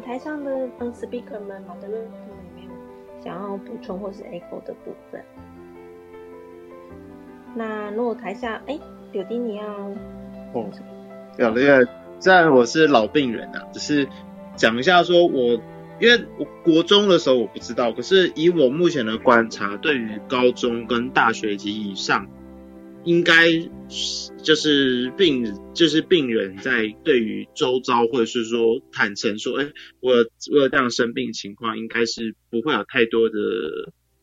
[0.00, 5.22] 们台上的嗯 speaker 们、马德瑞他们有没有想要补充或是 echo 的部分？
[7.54, 8.78] 那如果台下哎，
[9.12, 9.64] 柳丁你要
[10.54, 10.70] 哦，
[11.36, 11.86] 有的，因为
[12.18, 14.08] 虽然我是老病人啊，只是
[14.56, 15.60] 讲一下说我。
[16.00, 22.26] 因为我国中的时候我不知道，可是以我目前的观察，对于高中跟大学及以上，
[23.04, 23.46] 应该
[24.42, 30.12] 就是病就是病人在对于周遭或者是说坦诚说，哎，我
[30.52, 33.36] 我有这样生病情况，应该是不会有太多的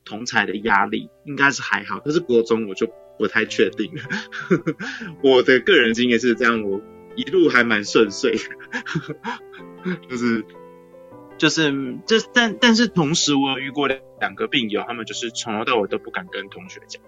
[0.05, 1.99] 同才的压力，应该是还好。
[1.99, 3.91] 可是国中我就不太确定，
[5.23, 6.81] 我的个人经验是这样，我
[7.15, 8.37] 一路还蛮顺遂，
[10.09, 10.45] 就是。
[11.37, 11.71] 就是，
[12.07, 16.99] 这但但是同时，我有遇过两个病友，他们就是从头到尾都不敢跟同学讲。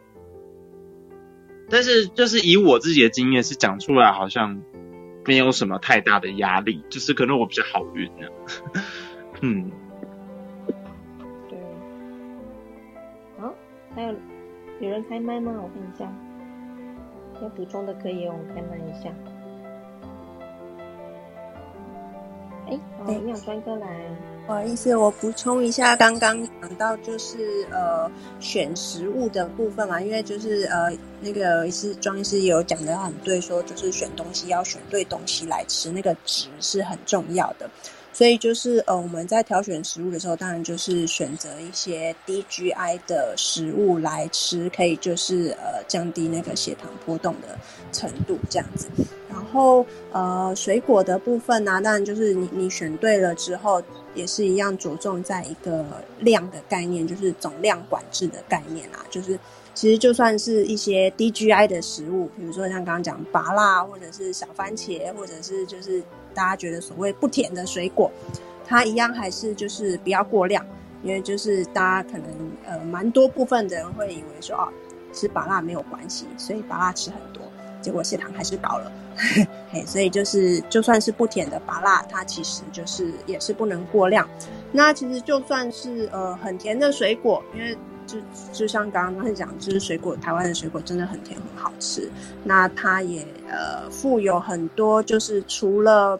[1.70, 4.62] 但是，就是以我自己的经验，是讲出来好像
[5.26, 8.28] 没有什么太大的压力，就是可能我比较好运呢。
[9.42, 9.72] 嗯，
[11.48, 11.58] 对。
[13.40, 13.54] 好，
[13.96, 14.16] 还有
[14.82, 15.54] 有人开麦吗？
[15.56, 16.12] 我看一下，
[17.42, 19.14] 要补充的可以哦，开麦一下。
[22.68, 23.88] 哎，营养专哥来，
[24.50, 37.70] 不好意思，我补充一下，刚刚讲到就是呃选食物的部分嘛，因为就是呃那个是庄医师有讲的很对，说就是选东西要选对东西来吃，那个值是很重要的。
[38.20, 47.58] 所以就是呃，我们在挑选食物的时候，当然就是选择一些低 GI 的食物来吃，可以就是呃降低那个血糖波动的
[47.94, 48.90] 程度这样子。
[49.30, 53.82] 然后呃，水果的部分呢，当然就是你你选对了之后，
[54.14, 55.86] 也是一样着重在一个
[56.20, 59.00] 量的概念，就是总量管制的概念啊。
[59.10, 59.40] 就是
[59.74, 66.04] 其实就算是一些低 GI 的食物，比如说像刚刚讲拔辣，或者是小番茄，或者是就是。
[66.40, 68.10] 大家觉得所谓不甜的水果，
[68.66, 70.66] 它一样还是就是不要过量，
[71.04, 72.26] 因为就是大家可能
[72.66, 74.70] 呃蛮多部分的人会以为说哦
[75.12, 77.44] 吃拔辣没有关系，所以拔辣吃很多，
[77.82, 78.90] 结果血糖还是高了。
[79.70, 84.26] 嘿，所以就是就算是不甜的拔辣，它其实就是也是不能过量。
[84.72, 88.18] 那其实就算是呃很甜的水果，因为就
[88.54, 92.10] 就像刚刚讲，就是水果台湾的水果真的很甜很好吃，
[92.46, 96.18] 那它也呃富有很多就是除了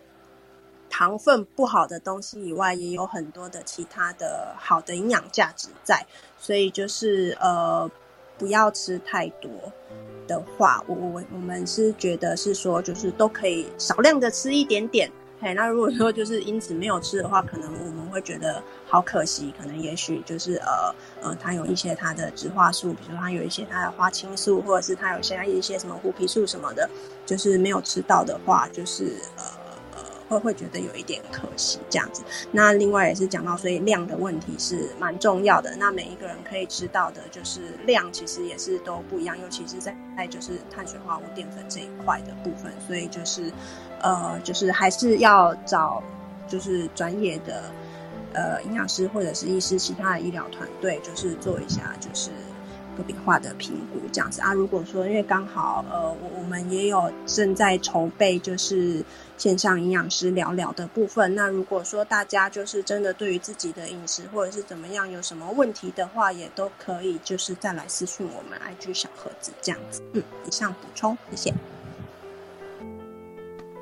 [0.90, 6.06] 糖分不好的东西以外，也有很多的其他的好的营养价值在，
[6.38, 7.90] 所以就是呃，
[8.38, 9.50] 不要吃太多
[10.28, 15.10] 的话，我我我们是觉得是说，就是都可以少量的吃一点点。
[15.42, 26.90] 嘿，那如果说就是因此没有吃的话，可能我们会觉得好可惜，可能也许就是呃呃，它有一些它的植化素，比如说它有一些它的花青素，或者是它有现在一些什么虎皮素什么的，
[27.26, 29.44] 就是没有吃到的话，就是呃。
[30.30, 32.24] 会会觉得有一点可惜这样子。
[32.52, 35.76] 那另外也是讲到，所以量的问题是蛮重要的。
[35.78, 42.72] 那每一个人可以知道的，就是量其实也是都不一样，尤其是在在就是碳水化合物、淀粉这一块的部分。
[42.88, 43.52] 所以就是，
[44.02, 46.02] 呃，就是还是要找
[46.48, 47.64] 就是专业的
[48.34, 52.30] 呃营养师或者是医师，其他的医疗团队，就是做一下就是。
[53.00, 59.02] 个别化的评估这样子啊，如果说因为刚好呃，我我们也有正在筹备就是
[59.38, 61.34] 线上营养师聊聊的部分。
[61.34, 70.04] 那如果说大家就是真的对于自己的饮食或者是怎么样有什么问题的话，也都可以就是再来私讯我们 IG 小盒子这样子。
[70.12, 71.54] 嗯，以上补充，谢谢。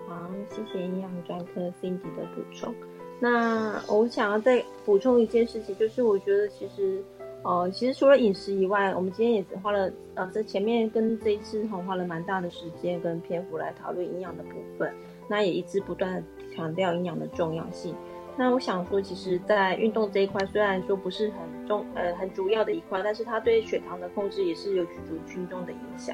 [0.07, 2.73] 好，谢谢营养专科 Cindy 的补充。
[3.19, 7.03] 那我想要再补充一件事情，就是我觉得其实。
[7.47, 14.93] 哦，其实除了饮食以外，我们今天也是花了呃，在前面跟这一次哈花了蛮大的时间跟篇幅来讨论营养的部分，
[15.29, 16.21] 那也一直不断
[16.53, 17.95] 强调营养的重要性。
[18.35, 26.13] 那我想说，其实，在运动这一块，虽然说不是很重呃很主要的一块，但是它对血糖的控制也是有举足轻重的影响。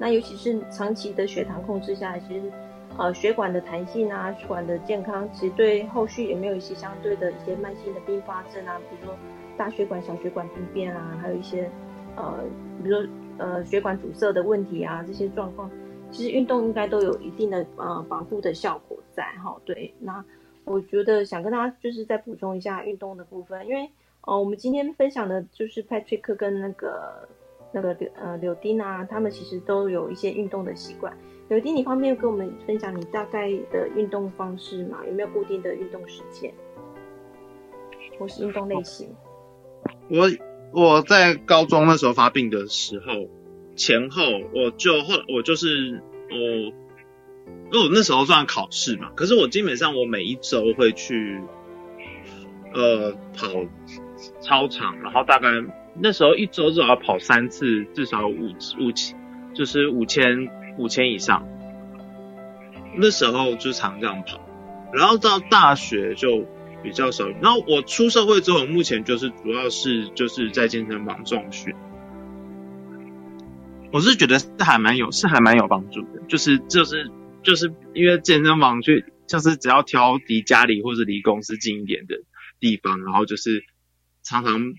[0.00, 2.50] 那尤其是长期的血糖控制下来，其实
[2.98, 9.16] 呃血管的弹性啊，血管的健康，其实对后续有没有一些相对的一些慢性的并发症啊，比如说。
[9.56, 11.70] 大血管、小血管病变啊，还有一些
[12.16, 12.44] 呃，
[12.82, 13.08] 比如说
[13.38, 15.70] 呃血管阻塞的问题啊，这些状况，
[16.10, 19.56] 其实运动应该都有一定的呃保护的效果在哈。
[19.64, 20.24] 对，那
[20.64, 23.90] 我觉得想跟大家就是再补充一下运动的部分，因为
[24.22, 27.28] 呃我们今天分享的就是 Patrick 跟那个
[27.72, 31.16] 那个柳呃柳丁啊，他们其实都有一些运动的习惯。
[31.48, 35.00] 柳丁，你方便跟我们分享你大概的运动方式吗？
[35.06, 36.52] 有没有固定的运动时间，
[38.18, 39.14] 或是运动类型？
[40.12, 40.30] 我
[40.72, 43.30] 我在高中那时候发病的时候
[43.76, 44.22] 前后，
[44.54, 51.40] 我就后我就是我，因为我那时候算考试嘛，可是我基本上我每一周会去
[52.74, 53.48] 呃跑
[54.40, 55.48] 操场，然后大概
[55.94, 59.18] 那时候一周至少要跑三次，至少五五千，
[59.54, 61.48] 就是五千五千以上。
[62.94, 64.38] 那时候就常这样跑，
[64.92, 66.44] 然后到大学就
[66.82, 67.28] 比较少。
[67.40, 71.74] 然后我出社会之后，目前就是主要是就是在健身房重训。
[73.92, 76.22] 我是觉得是还蛮有，是还蛮有帮助的。
[76.28, 77.10] 就是就是
[77.42, 82.16] 就是因为健身房去，就是只要挑离家里或者离公司近一点的
[82.58, 83.64] 地方，然后就是
[84.22, 84.72] 常常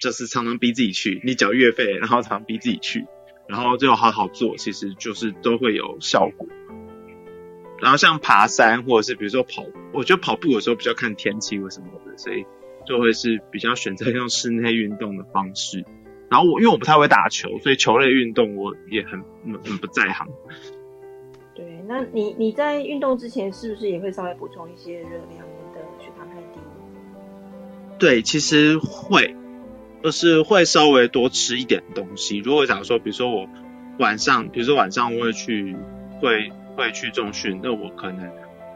[0.00, 3.06] 就是常常逼自己去，你缴月费，然后常常逼自己去，
[3.48, 6.48] 然后就好好做，其实就是都会有效果。
[7.80, 12.44] 然后像爬山或者是比如说跑，我觉得跑步有时候比较看天气或什么的，所以
[12.86, 15.84] 就会是比较选择用室内运动的方式。
[16.30, 19.22] 然后我因为我不太会打球，所以球类运动我也很
[19.64, 20.26] 很不在行。
[21.54, 25.30] 对，那你你在运动之前是不是也会稍微补充一些热量？
[25.30, 26.60] 你的血糖太低。
[27.98, 29.34] 对，其实会，
[30.04, 32.38] 就是会稍微多吃一点东西。
[32.38, 33.48] 如果假如说，比如说我
[33.98, 35.74] 晚上，比如说晚上我会去
[36.20, 38.30] 会会去重训，那我可能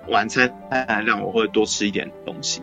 [0.08, 0.52] 晚餐
[1.04, 2.60] 量我会多吃一点东西。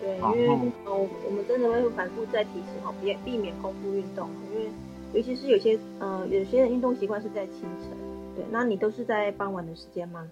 [0.00, 0.48] 对因为
[0.84, 4.70] 哦，我们真的会反复在提醒哈，别避免空腹运动，因为
[5.12, 7.90] 尤其是有些呃，有些人运动习惯是在清晨，
[8.36, 10.30] 对，那你都是在傍晚的时间吗？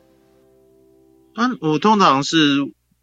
[1.35, 2.37] 啊，我通常是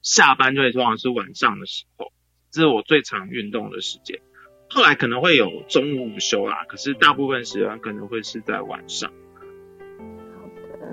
[0.02, 2.14] 下班就会，通常是晚上的时候，
[2.50, 4.22] 这是我最常运动的时间。
[4.70, 9.12] 后来可能会有中午午休啦，可是大部分时间可能会是在晚上。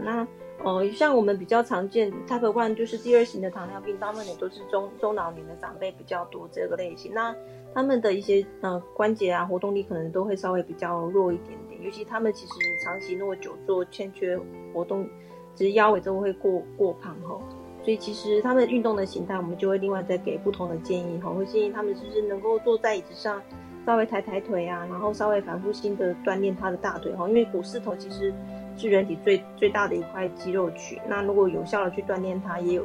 [0.05, 0.27] 那。
[0.63, 7.15] 哦，像我们比较常见 Type One 就是第二型的糖尿病，大部分也都是中中老年的长辈比较多这个类型。
[7.15, 7.35] 那
[7.73, 12.53] 他们的一些呃关节啊活动力可能都会稍微比较弱一点点，尤其他们其实
[12.85, 14.39] 长期如果久坐欠缺
[14.75, 15.09] 活动，
[15.55, 17.39] 其实腰围都会过过胖哈。
[17.83, 23.43] 所以其实他们运动的形态，我们就会另外再给不同的建议哈，会建议他们就是能够坐在椅子上
[23.87, 28.35] 稍微抬抬腿啊，然后稍微反复性的锻炼他的大腿哈，因为股四头其实。
[28.81, 32.85] 是人体最最大的一块肌肉群，那如果有效的去锻炼它，也有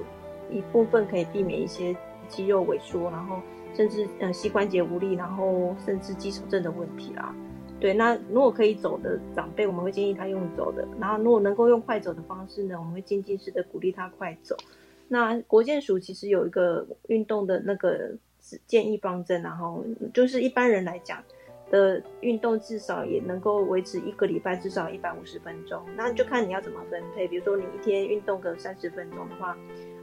[0.52, 1.96] 一部分可以避免一些
[2.28, 3.40] 肌肉萎缩，然后
[3.74, 7.34] 甚至呃膝关节无力，然后甚至肌少症的问题啦。
[7.80, 14.56] 对，那如果可以走的长辈，我们会建议他用走的；然后如果能够用快走的方式呢，我们会渐进式的鼓励他快走。
[15.08, 18.12] 那国健署其实有一个运动的那个
[18.68, 19.84] 建议方针，然后
[20.14, 21.24] 就是一般人来讲。
[21.76, 27.28] 的运动至少也能够维持一个礼拜至少一百五十分钟，那就看你要怎么分配。
[27.28, 29.58] 比如说你一天运动个三十分钟的话，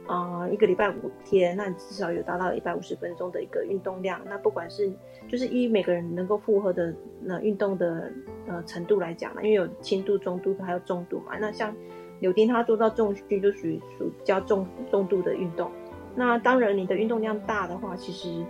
[0.07, 4.21] 呃，一个礼拜五天，那你至少有达到一百五十分钟的一个运动量。
[4.25, 4.93] 那不管是
[5.27, 8.11] 就是依每个人能够负荷的那运动的
[8.47, 11.37] 呃程度来讲嘛因为有轻度、中度还有重度嘛。
[11.39, 11.75] 那像
[12.19, 15.71] 柳丁他做到重训就属于属较重重度的运动。
[16.15, 18.45] 那当然你的运动量大的话，其实。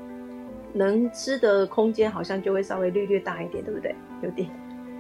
[0.74, 3.96] 能吃的空间好像就会稍微略略大一点，对不对？
[4.24, 4.50] 有点，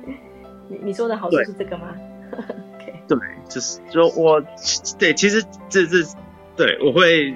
[0.69, 1.95] 你你说的好处是这个吗？
[3.07, 3.17] 对，
[3.49, 4.41] 就是就我
[4.97, 5.97] 对，其实这这
[6.55, 7.33] 对我会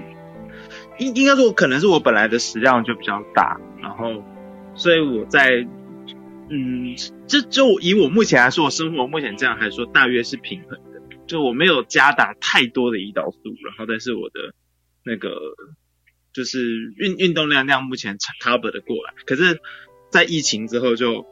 [0.97, 4.23] 应应该说，可能是我本来的食量就比较大，然后
[4.75, 5.67] 所以我在
[6.49, 6.95] 嗯，
[7.27, 14.53] 这就以我目前来说，我生活目前这样来说，大约是平衡的，就我没有加打太多的胰岛素，然后但是我的
[15.03, 15.29] 那个。
[16.37, 19.59] 就是运运动量量目前 cover 的过来，可是，
[20.11, 21.25] 在疫情之后就，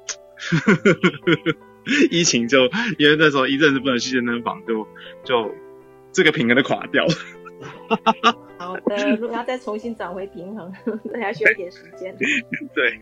[2.09, 2.65] 疫情就
[2.97, 4.87] 因为那时候一阵子不能去健身房，就
[5.23, 5.53] 就
[6.11, 7.13] 这个平衡的垮掉了。
[8.57, 10.73] 好的，如果要再重新找回平衡，
[11.13, 12.17] 那还需要一点时间。
[12.73, 12.99] 对，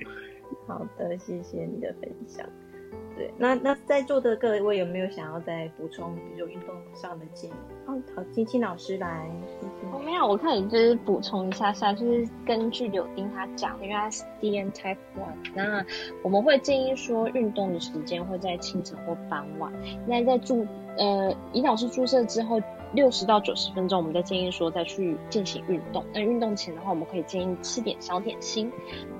[0.67, 2.45] 好的，谢谢你的分享。
[3.15, 7.53] 对，那那在座的各位有没有想要再补充，比如运动上的建议？
[7.85, 9.29] 哦，好，金青老师来。
[9.91, 15.85] 我没有，我可以就是补充一下下，就是根据柳丁他讲，因为他是 D N Type One，那
[16.23, 19.71] 我们会建议说运动的时间会在清晨或傍晚。
[20.07, 20.65] 那在注
[20.97, 22.59] 呃胰岛素注射之后
[22.93, 26.03] 六十到九十分钟，我们再建议说再去进行运动。
[26.11, 28.71] 那运动前的话，我们可以建议吃点小点心，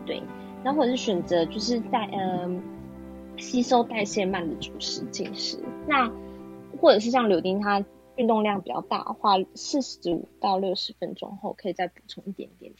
[0.03, 0.23] 对，
[0.63, 2.59] 然后或者是选择就是在嗯。
[3.43, 6.09] 吸收代谢慢的主食进食，那
[6.79, 7.83] 或者是像柳丁，它
[8.15, 12.71] 运动量比较大的话，四十五到六十分钟后可以再补充一点点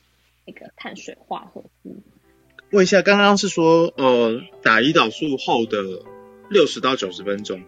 [0.46, 1.98] 那个碳水化合物。
[2.72, 5.78] 问一下，刚刚是说呃打胰岛素后的
[6.50, 7.62] 六十到九十分钟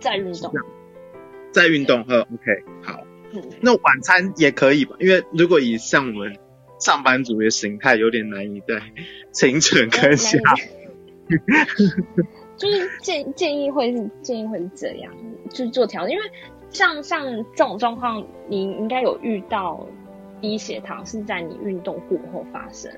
[0.00, 0.52] 再运动，
[1.52, 3.04] 再运动呵，OK，好，
[3.62, 4.96] 那晚餐也可以吧？
[4.98, 6.36] 因为如果以像我们
[6.80, 8.82] 上班族的形态，有点难以在
[9.32, 10.38] 清晨跟下。
[12.56, 15.12] 就是建建议会是建议会是这样，
[15.48, 16.24] 就是做调整，因为
[16.70, 19.86] 像像这种状况，你应该有遇到
[20.40, 22.90] 低血糖是在你运动过后发生，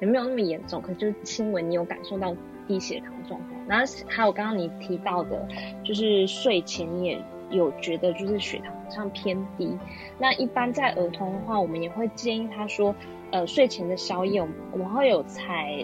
[0.00, 2.34] 也没有那么严重，可就是轻微，你有感受到
[2.66, 3.52] 低血糖状况。
[3.66, 5.48] 然后还有刚刚你提到的，
[5.82, 7.18] 就是睡前也
[7.50, 9.76] 有觉得就是血糖好像偏低。
[10.18, 12.94] 那一般在儿童的话，我们也会建议他说，
[13.32, 14.40] 呃，睡前的宵夜
[14.72, 15.82] 我们会有采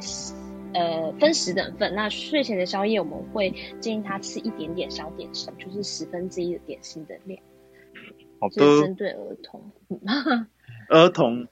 [0.75, 1.95] 呃分十等份。
[1.95, 7.41] 那睡前的宵夜我们会建议他吃一点点小点心，就是十分之一的点心的量。
[8.41, 9.71] 好的，针对儿童。
[10.89, 11.47] 儿童，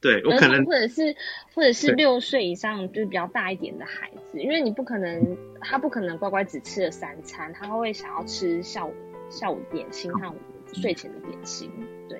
[0.00, 1.14] 对我可能或者是
[1.54, 8.92] 或者是六岁以上就是比较大一点的孩子，因为你不可能他不可能乖乖只吃了三餐，他会想要吃下午
[9.30, 10.34] 下午点心和
[10.74, 11.70] 睡前的点心，
[12.08, 12.18] 对，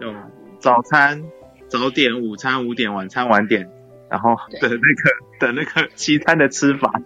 [0.00, 0.12] 就
[0.58, 1.24] 早餐
[1.68, 3.70] 早点、午餐午点、晚餐晚点，
[4.14, 4.76] 然后的那个
[5.44, 7.02] 的那个西餐的吃法。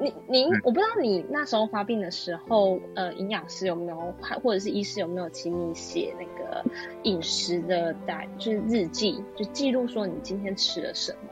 [0.00, 6.64] 您您，我不知道你那时候发病的时候，呃，营养师有没有，或者是医师有没有请你写那个
[7.04, 11.28] 饮食的代，就是日记，就记录说你今天吃了什么，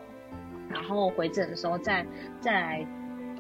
[0.72, 2.06] 然后回诊的时候再
[2.40, 2.86] 再来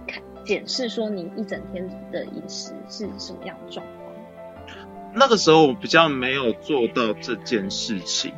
[0.08, 3.96] 看检视说你一整天的饮食是什么样的状况。
[5.14, 8.32] 那个时候我比较没有做到这件事情。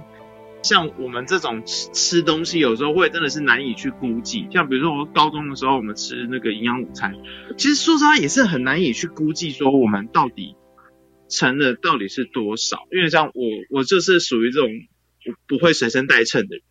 [0.62, 4.46] 像我们这种吃吃东西，有时候会真的是难以去估计。
[4.50, 7.16] 像比如说我高中的时候，我们吃那个营养午餐，
[7.58, 10.54] 其实说实话也是很难以去估计说我们到底
[11.28, 12.78] 称的到底是多少。
[12.92, 14.70] 因为像我，我就是属于这种
[15.48, 16.62] 不会随身带秤的人，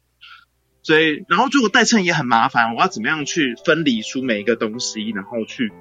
[0.83, 5.71] 所以然后如果带秤也很麻烦，我要怎么样去分离出每一个东西，然后去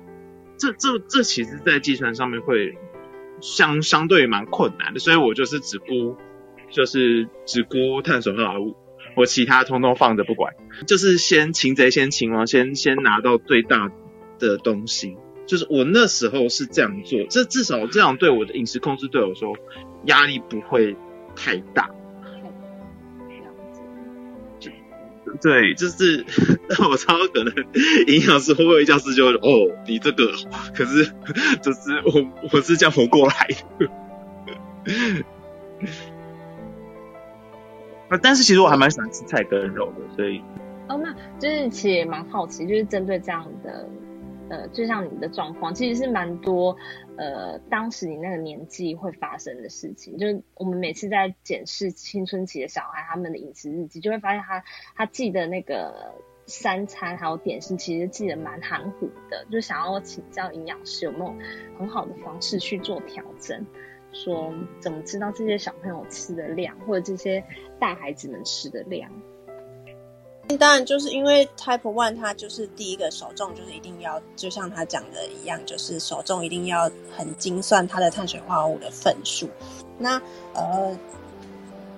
[0.59, 2.75] 这这这其实，在计算上面会
[3.41, 6.17] 相相对蛮困难的，所以我就是只估。
[6.71, 8.77] 就是只估碳水化合物，
[9.17, 10.55] 我其他通通放着不管。
[10.87, 13.91] 就是先擒贼先擒王，先先拿到最大
[14.39, 15.17] 的东西。
[15.47, 19.57] 就是我那时候是这样做，这至少这样对我的饮食控制对我说
[20.05, 20.97] 压力不会
[21.35, 21.91] 太大。
[25.41, 26.25] 对，就是
[26.91, 27.55] 我超可能
[28.09, 30.33] 营养师会不会教师就哦，你这个
[30.75, 31.05] 可是
[31.63, 33.49] 就是我我是这样活过来
[33.79, 33.89] 的。
[38.11, 40.43] 啊但是其实我还蛮喜欢吃菜跟肉的，所以
[40.89, 43.89] 哦，那就是其实也蛮好奇，就是针对这样的
[44.49, 46.77] 呃，就像你的状况，其实是蛮多
[47.17, 50.19] 呃，当时你那个年纪会发生的事情。
[50.19, 54.65] 就是我们每次在检视青春期的小孩他们的饮食日记，就会发现他
[54.97, 56.13] 他记得那个
[56.47, 59.47] 三餐还有点心，其实记得蛮含糊的。
[59.53, 61.33] 就想要请教营养师有没有
[61.79, 63.65] 很好的方式去做调整。
[64.13, 67.45] 说怎么知道这些小朋友吃的量，或者这些
[67.79, 69.11] 大孩子们吃的量？
[70.59, 79.49] 当然，就是因为 Type One 它就是第一个首重，就是一定要就像他讲的一样，就是首重一定要很精算它的碳水化合物的份数。
[79.97, 80.21] 那
[80.55, 80.99] 呃，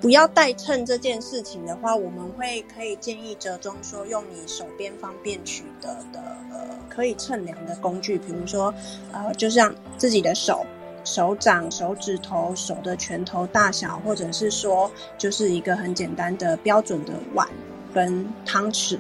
[0.02, 8.74] 不要代称这件事情的话，我们会可以建议折中说，用你手边方便取得的呃可以称量的工具，比如说
[9.12, 10.66] 呃，就像自己的手。
[11.04, 17.48] 手掌、手指头、手的拳头大小，或者是说，就是一个很简单的标准的碗
[17.92, 18.98] 跟汤匙，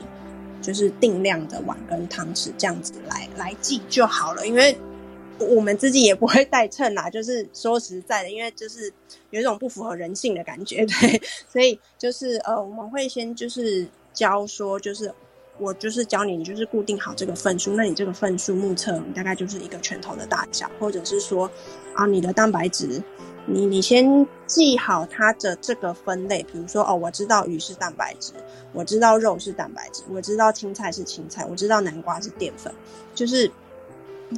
[0.60, 4.46] 就是定量的碗跟汤匙这样子来来记就好了。
[4.46, 4.76] 因为
[5.38, 8.92] 我们自己也不会带秤啦，就是说实在的，因为就是
[9.30, 15.12] 有一种不符合人性的感觉， 对，所以就是呃，我们会先就是教说就是。
[15.58, 21.48] 我就是教你，你就是固定好这个份数，那你这个份数目测大概就是一个拳头的大小，或者是说，
[21.94, 23.02] 啊，你的蛋白质，
[23.46, 28.32] 你你先记好它的这个分类，比如说，哦，我知道鱼是蛋白质，
[28.72, 32.72] 我知道肉是蛋白质，我知道青菜是青菜，我知道南瓜是淀粉，
[33.14, 33.50] 就是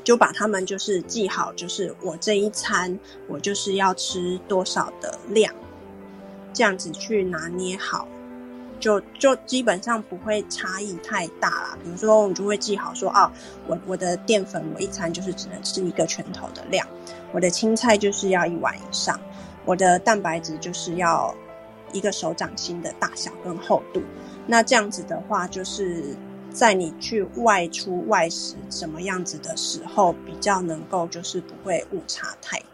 [0.03, 5.55] 就把它们就是记好，就是我这一餐我就是要吃多少的量，
[6.53, 8.09] 这样子去拿捏好。
[8.81, 11.79] 就就基本上不会差异太大啦。
[11.83, 13.33] 比如说，我们就会记好说，啊，
[13.67, 16.87] 我我的淀粉我一餐就是只能吃一个拳头的量，
[17.33, 19.19] 我的青菜就是要一碗以上，
[19.65, 21.35] 我的蛋白质就是要
[21.93, 24.03] 一个手掌心的大小跟厚度。
[24.47, 26.05] 那这样子的话，就是
[26.51, 32.74] 在你去外出外食什么样子的时候，比较能够就是不会误差太大。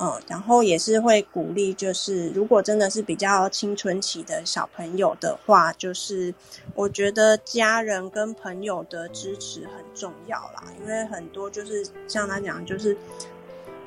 [0.00, 6.32] 嗯，然后也是会鼓励，就是如果真的是比较青春期的小朋友的话，就是
[6.74, 10.62] 我觉得家人跟朋友的支持很重要啦。
[10.80, 12.96] 因为很多就是像他讲，就是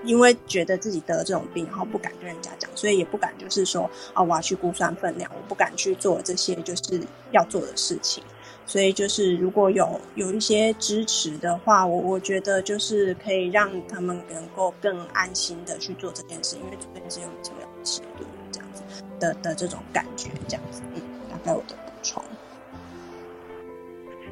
[0.04, 7.02] 因为觉得自己得这种病，然后不敢跟人家讲，所以也不敢就是说啊，我要去估算分量，我不敢去做这些就是
[7.32, 8.22] 要做的事情。
[8.66, 18.84] 所以就是如果有有一些支持的话，我我觉得就是可以让他们能够更安心的去做这件事，因为这件事有这个尺度这样子。
[19.20, 22.24] 的的这种感觉，这样子，嗯，大概我的补充。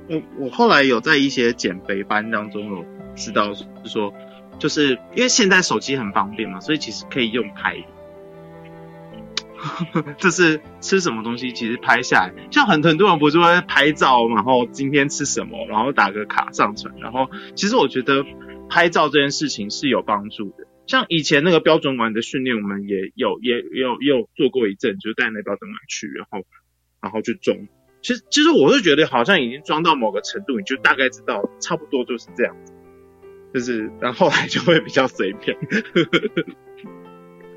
[0.08, 4.12] 我我后来有在一些减肥班当中有知道，是说，
[4.58, 7.78] 就是因为现在手机很方便嘛，所以其实可以用拍，
[10.18, 18.26] 就是吃什么东西，其实拍下来，像很很多人不是会拍照，然后今天吃什么，然后打个卡上传，然后其实我觉得
[18.70, 20.68] 拍照这件事情是有帮助的。
[20.88, 26.46] 像以前那个标准馆的训练，我们也有也有也有做过一阵，就带那标准馆去，然后
[27.02, 27.58] 然后去装。
[28.02, 32.74] 其实其实我是觉得好像已经装到某个程度，你就大概知道差不多就是这样子，
[33.54, 35.58] 就是然后来就会比较随便。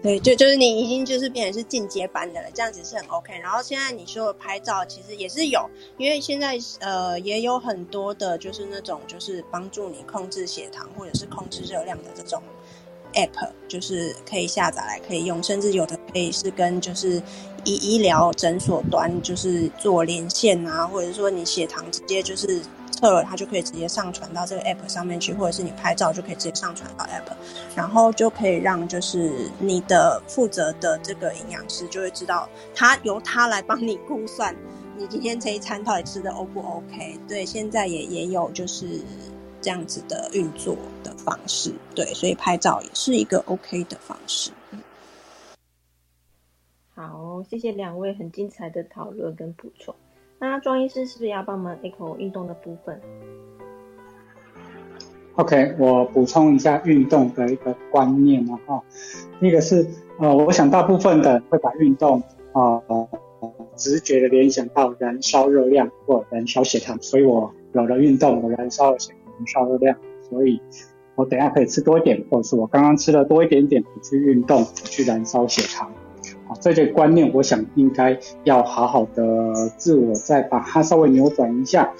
[0.02, 3.38] 对，就就是你已经就是变成是进阶版的了，这样子是很 OK。
[3.38, 12.42] 然后现在你说的拍照其实也是有，因为现在呃也有很多的就是那种就是帮助你控制血糖或者是控制热量的这种。
[13.14, 17.22] app 就是可以下载来可以用，甚至有的可以是跟就是
[17.62, 22.62] 医医疗诊所端就是做连线啊，或者说你血糖直接就是
[23.02, 27.34] 测了，它就可以直接上传到这个 app 上面去，或者是你拍照就可以直接上传到 app，
[27.76, 34.56] 然后就可以让就是你的负责的这个营养师就会知道，他由他来帮你估算
[34.96, 37.18] 你今天这一餐到底吃的 O 不 OK？
[37.28, 39.00] 对，现在也也有就是。
[39.64, 44.50] 这样子的运作的方式，对，所以拍照也是一个 OK 的方式。
[46.96, 49.94] 好，谢谢两位很精彩的讨论跟补充。
[50.44, 53.00] 那庄医师是不是要帮忙 echo 运动的部分
[55.36, 58.82] ？OK，我补充一下运动的一个观念啊，哈，
[59.40, 59.86] 一个是
[60.18, 62.20] 呃，我想大部分的会把运动
[62.54, 62.82] 啊
[63.76, 69.12] 直觉的联想到燃烧热量或燃烧血糖，所以我有了运动，我燃烧了血。
[69.38, 69.96] 燃烧热量，
[70.28, 70.60] 所以
[71.14, 75.88] 我等下可以吃多一点，或者是我刚刚吃了多一点点，去运动去燃烧血糖。
[76.62, 81.92] 好，这些观念我想应该要好好的自我再把它稍微扭转一下。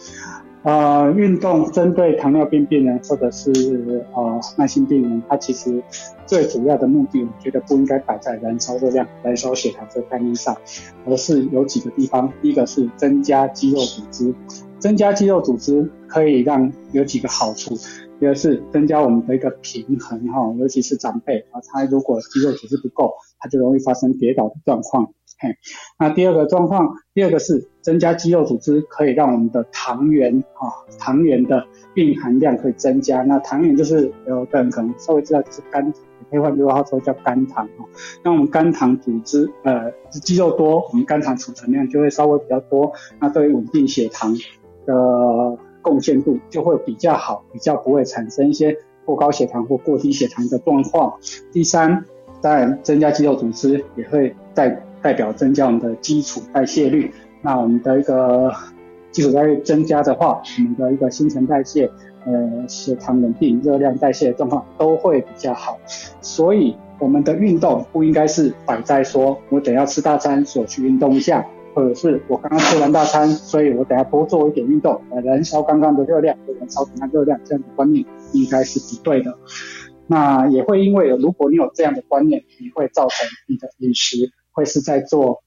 [0.63, 5.83] 呃，运动针对糖尿病病人或者是呃慢性病人，它其实
[6.25, 10.57] 最主要的目的，我觉得不应该摆在燃烧热量、燃烧血糖这概念上，
[11.05, 14.33] 而是有几个地方，第一个是增加肌肉组织。
[14.79, 17.77] 增加肌肉组织可以让有几个好处，
[18.23, 25.13] 一个是增加我们的一个平衡哈，尤其是长辈啊，他如果肌肉组织不够，他就容易发生跌倒的状况。
[25.41, 25.57] 嘿，
[25.99, 33.23] 那第二个状况，第二个是增加肌肉组织可以让我们的糖原啊，糖原的蕴含量可以增加。
[33.23, 35.93] 那糖原就是有的人可能稍微知道就是肝，
[36.31, 37.89] 可以换句话说叫肝糖哦。
[38.23, 44.33] 那我们肝糖组织呃肌肉多，我们肝糖储存量就会稍微比较多，那对于稳定血糖。
[44.85, 44.93] 的
[45.83, 51.13] 贡献度就会比较好，比较不会产生一些过高血糖或过低血糖的状况。
[51.53, 52.05] 第三，
[52.41, 57.13] 当然增加肌肉组织也会代代表增加我们的基础代谢率。
[57.43, 58.53] 那我们的一个
[59.11, 61.91] 基础代谢增加的话，我们的一个新陈代谢、
[62.25, 65.79] 呃血糖稳定、热量代谢的状况都会比较好。
[66.21, 71.45] 所以我们的运动不应该是摆在说我等要吃大餐，所去运动一下。
[71.75, 79.39] 或者是我刚刚吃完大餐，所以我等下多做一点运动来燃烧刚刚的热量，燃烧其他热量，这样的观念应该是不对的。
[80.07, 85.43] 那也会因为如果你有这样的观念，你会造成你的饮食会是在做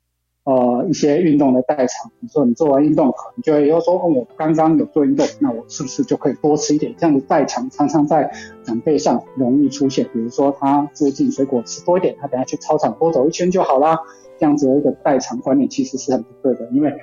[0.46, 2.10] 呃一些运动的代偿。
[2.20, 6.96] 比如说你做完运动，可能就会又说哦，我刚刚有做运动，那我是不是就可以多吃一点？
[6.98, 8.32] 这样的代偿常常在
[8.64, 10.06] 长辈上容易出现。
[10.12, 14.00] 比如说他最近水果吃多一点，他等下去操场多走一圈就好啦。
[14.38, 16.94] 这样子的一个代偿观念其实是很不对的，因为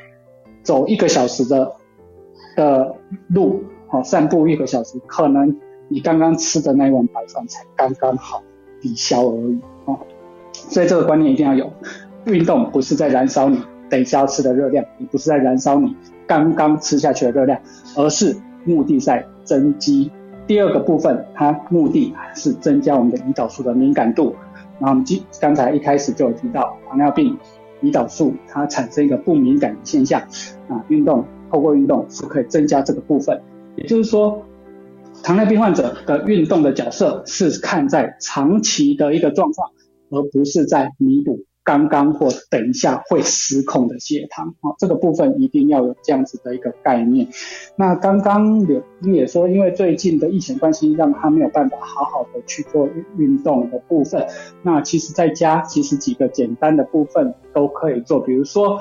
[0.62, 1.72] 走一个小时的
[2.56, 2.94] 的
[3.28, 8.42] 路，哦，散步一个小时，可能你刚刚吃的那一碗白饭才刚刚好
[8.80, 9.98] 抵消而已，哦，
[10.52, 11.72] 所以这个观念一定要有。
[12.24, 17.60] 运动不是在燃烧你等一下要吃的热量，也不是在燃烧你刚刚吃下去的热量，
[17.96, 20.10] 而是目的在增肌。
[20.46, 24.34] 第二个部分，它目的是增加我们的胰岛素的敏感度。
[24.78, 27.38] 那我们刚刚才一开始就有提到糖尿病
[27.82, 30.20] 胰岛素它产生一个不敏感的现象
[30.68, 33.40] 啊，运动透过运动是可以增加这个部分，
[33.76, 34.42] 也就是说，
[35.22, 39.70] 糖尿病患者的运动的角色是看在长期的一个状况，
[40.10, 41.40] 而不是在弥补。
[41.64, 47.28] 刚刚或等一下会失控的血糖，啊，这个部分一定要有这样子的一个概念。
[47.76, 54.26] 那刚刚有你也说，因为最近的疫情关系，让他没有办法好好的去做运动的部分。
[54.62, 58.78] 那其实在家，其实几个简单的部分都可以做，比如说，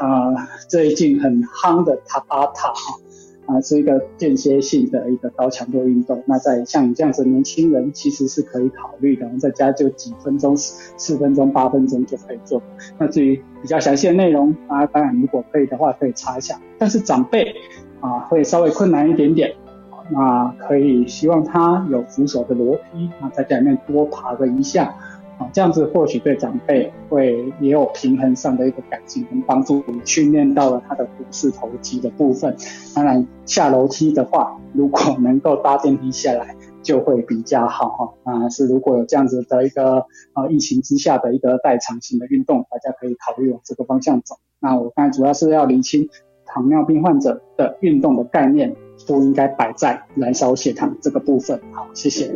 [0.00, 0.34] 呃，
[0.68, 2.98] 最近很夯的塔巴塔，哈，
[3.46, 6.22] 啊，是一个间歇性的一个高强度运动。
[6.26, 12.62] 那在像你这样子的年轻人，其实是可以考虑的，在家就几分钟、四分钟、八分钟就可以做。
[12.98, 16.60] 那至于比较详细的内容啊，当然如果可以的话，可以查一下。
[16.78, 17.54] 但是长辈
[18.00, 19.54] 啊，会稍微困难一点点。
[20.08, 24.94] 那可以希望他有扶手的楼梯，那在家里面多爬个一下。
[25.38, 32.56] 啊，这样子或许对长辈会也有平衡上的一个改进跟帮助，训练到了他的股四头肌的部分。
[32.94, 38.32] 当然下楼梯的话，如果能够搭电梯下来，就会比较好哈。
[38.32, 44.36] 啊，是如果有这样子的一个呃疫情之下的一个代偿型的运动，大家可以考虑往这个方向走。
[44.58, 46.08] 那我刚才主要是要厘清
[46.46, 48.74] 糖尿病患者的运动的概念，
[49.06, 51.60] 不应该摆在燃烧血糖这个部分。
[51.72, 52.34] 好，谢谢。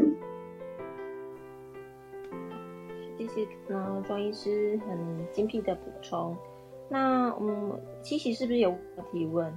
[3.44, 4.98] 谢嗯，庄医师很
[5.32, 6.36] 精辟的补充。
[6.88, 8.74] 那嗯，七喜是不是有
[9.12, 9.52] 提问？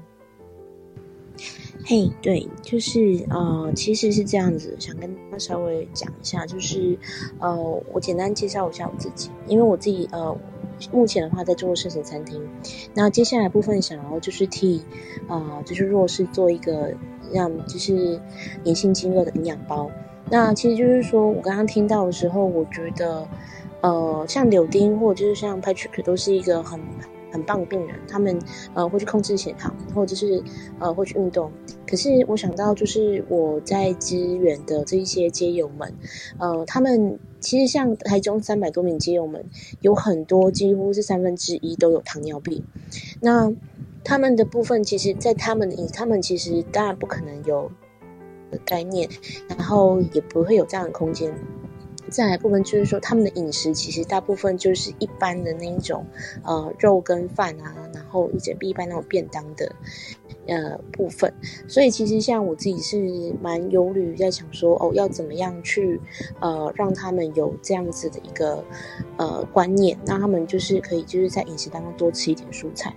[1.83, 6.95] 嘿，对，就是呃，其实是这样子，想跟他稍微讲一下，就是
[7.39, 7.55] 呃，
[7.91, 10.37] 我简单介绍一下我自己，因为我自己呃，
[10.91, 12.47] 目前的话在做圣神餐厅，
[12.93, 14.83] 那接下来部分想要就是替
[15.27, 16.93] 啊，就是弱势做一个
[17.33, 18.21] 让就是
[18.63, 19.89] 年轻饥饿的营养包。
[20.29, 23.27] 那其实就是说我刚刚听到的时候，我觉得。
[23.83, 26.79] 呃，像柳丁或者就是像 Patrick 都是一个很
[27.31, 28.39] 很棒的病人，他们
[28.73, 30.41] 呃会去控制血糖，或者是
[30.79, 31.51] 呃会去运动。
[31.85, 35.93] 可是我想到就是我在支援的这一些街友们，
[36.39, 39.43] 呃，他们其实像台中三百多名街友们，
[39.81, 42.63] 有很多几乎是三分之一都有糖尿病。
[43.19, 43.51] 那
[44.03, 47.71] 他们的部分，其实，在他们的他们其实当然不可能有
[48.65, 49.09] 概念，
[49.49, 51.33] 然后也不会有这样的空间。
[52.13, 56.05] 再来部分就是说，他们的饮食其实大部分就是一般的那一种，
[56.43, 59.75] 呃，肉跟饭啊，然后一整一般那种便当的。
[60.45, 61.33] 呃，部分，
[61.67, 65.99] 所以其实像我自己是蛮忧虑，在想说哦，要怎么样去
[66.41, 68.63] 呃让他们有这样子的一个
[69.15, 72.93] 呃观念，让他们就是可以就是在饮食当中多吃一点蔬菜。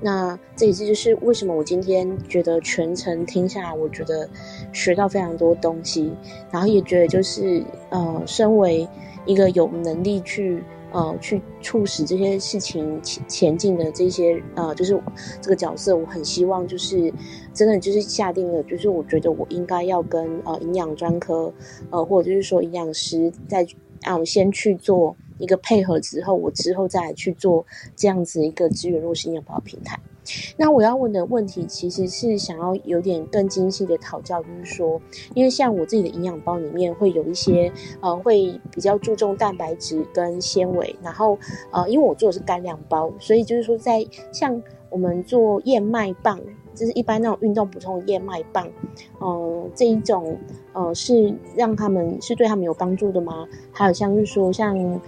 [0.00, 4.28] 那这也是就是为什么我今天觉得全程听下来，我觉得
[4.72, 6.12] 学到非常多东西，
[6.50, 8.86] 然后也觉得就是呃，身为
[9.24, 10.62] 一个有能力去。
[10.92, 15.00] 呃，去促使这些事情前前进的这些呃，就是
[15.40, 17.12] 这个角色，我很希望就是
[17.54, 21.52] 真的就是下定了，就是我觉得我应该要跟呃营养专科
[21.90, 23.66] 呃，或者就是说营养师在
[24.02, 29.98] 啊，我先去做一个配合之后，我之后再来去做这样子一个资源弱势营养保平台。
[30.56, 35.00] 那我要问的问题其实是想要有点更精细的讨教，就是说，
[35.34, 41.38] 因为像我自己的营养包里面会有一些呃，会比较注重蛋白质跟纤维，然后
[41.70, 46.40] 呃，因为我做的是干粮包，所以就是说在像我们做燕麦棒，
[46.74, 48.68] 就是一般那种运动补充的燕麦棒，
[49.20, 50.36] 嗯，这一种
[50.72, 53.48] 呃是让他们是对他们有帮助的吗？
[53.72, 55.00] 还有像是说像。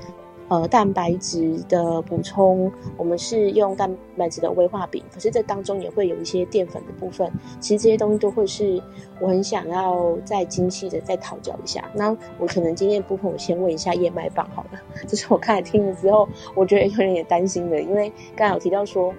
[0.48, 7.32] 呃，蛋白质的补充，我们是用蛋白质的威化饼，可是这当中也会有一些淀粉的部分。
[7.58, 8.82] 其实这些东西都会是
[9.18, 11.90] 我很想要再精细的再讨教一下。
[11.94, 19.14] 那我可能今天部分我先问一下燕麦棒好了， 这是我刚才听了之后，我觉得有点担心的，因为刚才有提到说，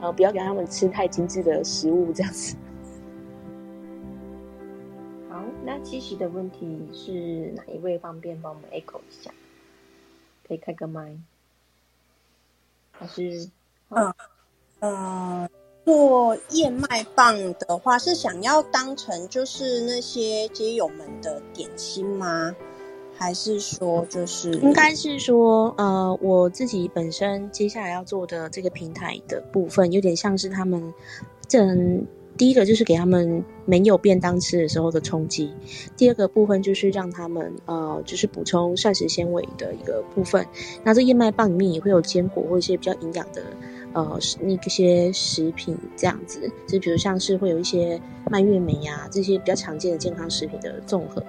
[0.00, 2.54] 呃，不要给他们吃太精致的食物这样子。
[5.28, 9.32] 好，那七喜的问题是哪一位方便帮我们 echo 一下？
[10.46, 11.16] 可以开个麦，
[12.92, 13.50] 还是
[13.88, 14.14] 嗯
[14.80, 15.48] 呃，
[15.84, 22.54] 做燕麦棒的话，是想要当成就是那些街友们的点心吗？
[23.18, 30.94] 还是说就是应该是说呃，我自己本身接下来要做的这个平台的部分，有点像是他们
[31.48, 32.06] 正。
[32.36, 35.52] 第一个就是给他们没有便当吃的时候的冲击，
[35.96, 40.46] 第二个部分就是让他们呃，就是补充膳食纤维的一个部分。
[40.84, 43.42] 那这燕麦棒里面也会有坚果或一些比较营养的
[43.94, 51.22] 呃那些食品这样子，就比如像是会有一些蔓越莓呀这些比较常见的健康食品的综合。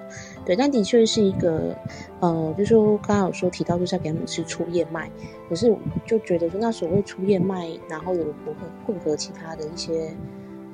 [0.44, 1.76] 对，但的确是一个
[2.20, 5.10] 呃，就是说刚刚有说提到就是要给他们吃粗燕麦，
[5.48, 5.74] 可是
[6.06, 8.54] 就觉得说那所谓粗燕麦，然后有混
[8.86, 10.14] 混合其他的一些。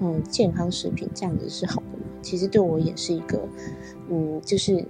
[0.01, 2.05] 嗯，健康食品这样子是好的吗？
[2.23, 3.41] 其实对我也是一个，
[4.09, 4.85] 嗯，就是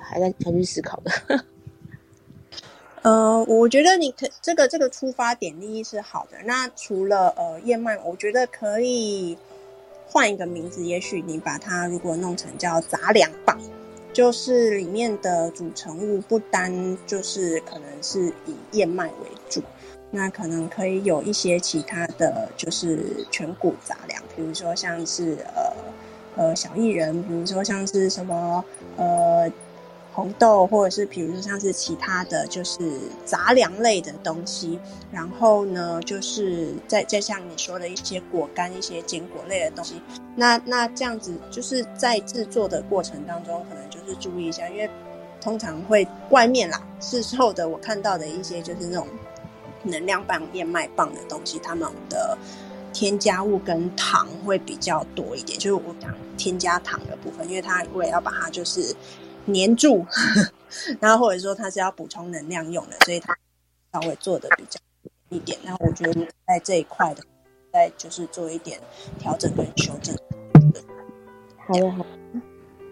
[0.00, 1.44] 还在还去思考的。
[3.02, 6.38] 呃，我觉得你可这个这个出发点利益是好的。
[6.44, 9.38] 那除了呃燕麦，我觉得可以
[10.08, 13.56] 换一个名字，也许你把它如果弄成叫杂粮棒，
[14.12, 19.62] 就是里面的组成物不单就是可能是以燕麦为主。
[20.10, 25.72] 那可能可以有一些其他的就是全谷杂粮，比如说像是呃
[26.36, 28.64] 呃小薏仁，比如说像是什么
[28.96, 29.50] 呃。
[30.16, 32.90] 红豆，或者是比如说像是其他的就是
[33.26, 34.80] 杂粮类的东西，
[35.12, 40.00] 然后呢，就是再再像你说的一些果干、一些坚果类的东西，
[40.34, 44.88] 那那这样子就是在制作的过程当中，可能就是注意一下，因为
[45.38, 49.06] 通常会外面啦市售的我看到的一些就是那种
[49.86, 52.36] 能量棒、燕麦棒的东西，他们的
[52.92, 58.94] 添加物跟糖会比较多一点，就是我讲添加糖的部分，因为它为了要把它就是。
[59.48, 60.04] 黏住，
[60.98, 63.32] 然后或者说它是要补充能量用的，所以它
[63.92, 64.80] 稍微做的比较
[65.28, 65.56] 一点。
[65.62, 67.22] 那我觉得在这一块的，
[67.72, 68.80] 再就是做一点
[69.20, 70.12] 调整跟修正。
[71.64, 72.06] 好的，好的，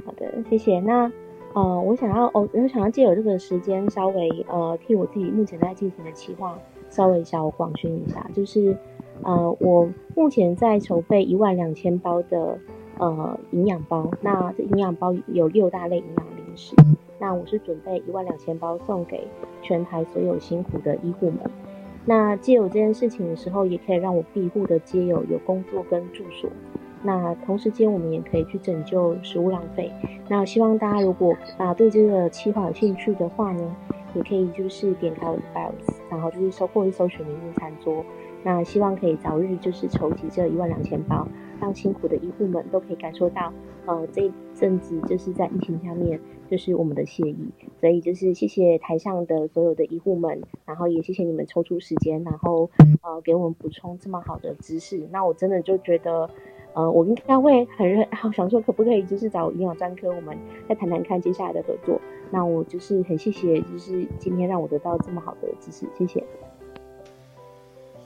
[0.07, 0.79] 好的，谢谢。
[0.79, 1.11] 那
[1.55, 6.57] 呃，我想要哦，我想要借有这个时间，稍微呃，替我自己目前在进行的企划
[6.95, 8.77] 稍微小广宣一下，就是
[9.23, 12.57] 呃，我目前在筹备一万两千包的
[12.99, 16.77] 呃营养包，那这营养包有六大类营养零食。
[17.19, 19.27] 那我是准备一万两千包送给
[19.61, 21.39] 全台所有辛苦的医护们。
[22.05, 26.49] 那借有这件事情的时候，也可以让我庇护的街友有工作跟住所。
[27.03, 29.91] 那同时间，我们也可以去拯救食物浪费。
[30.29, 33.77] 那希望大家如果啊对这个计划有兴趣的话呢，
[34.15, 38.05] 也可以就是点开我的 bios，然后就是搜或者搜寻明日餐桌。
[38.43, 41.27] 那希望可以早日就是筹集这一万两千包，
[41.61, 43.51] 让辛苦的医护们都可以感受到，
[43.87, 47.49] 呃，这一阵子就是在疫情下面，就是我们的谢意。
[47.81, 52.69] 所以就是谢谢台上的所有的医护们，然后也谢谢你们抽出时间，然后
[53.01, 55.09] 呃给我们补充这么好的知识。
[55.11, 56.29] 那我真的就觉得，
[56.75, 60.37] 呃，我应该会很好 想说，可不可以就是找营养专科，我们
[60.69, 62.01] 再谈谈看接下来的合作。
[62.31, 66.23] 那我就是很谢谢，就是今天让我得到这么好的知识，谢谢。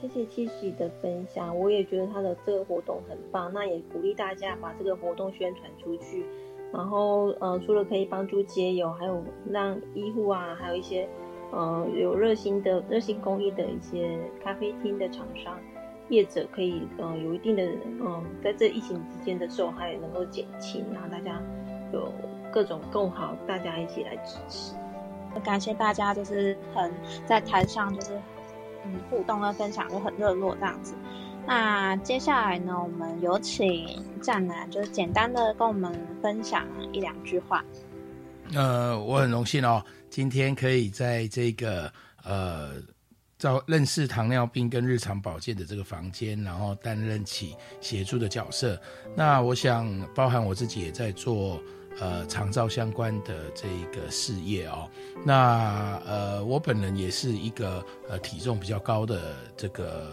[0.01, 6.23] 谢谢七喜的分享，我也觉得他的这个活动很棒，那也鼓励大家把这个活动宣传出去。
[6.71, 11.09] 然后，呃，除了可以帮助街友，还有让医护啊，还有一些
[11.51, 15.57] 呃有热心的热心公益的一些咖啡厅的厂商
[16.09, 17.63] 业者，可以呃有一定的
[18.01, 21.41] 嗯，在这疫情之间的受害能够减轻，然后大家
[21.93, 22.11] 有
[22.51, 24.73] 各种更好，大家一起来支持。
[25.43, 26.91] 感谢大家，就是很
[27.25, 28.19] 在台上就是。
[28.85, 30.95] 嗯，互动跟分享就很热络这样子。
[31.45, 37.61] 那接下来呢，我们有请战男，就是简单的跟我们分享一两句话。
[38.55, 41.91] 呃，我很荣幸哦，今天可以在这个
[42.23, 42.69] 呃，
[43.39, 48.79] 在认识糖尿病跟日常保健的这个房间，然后担任起协助的角色。
[49.15, 51.59] 那我想，包含我自己也在做。
[51.99, 54.89] 呃，长照相关的这个事业哦，
[55.25, 60.09] 那呃，我本人也是一个呃体重比较高的这个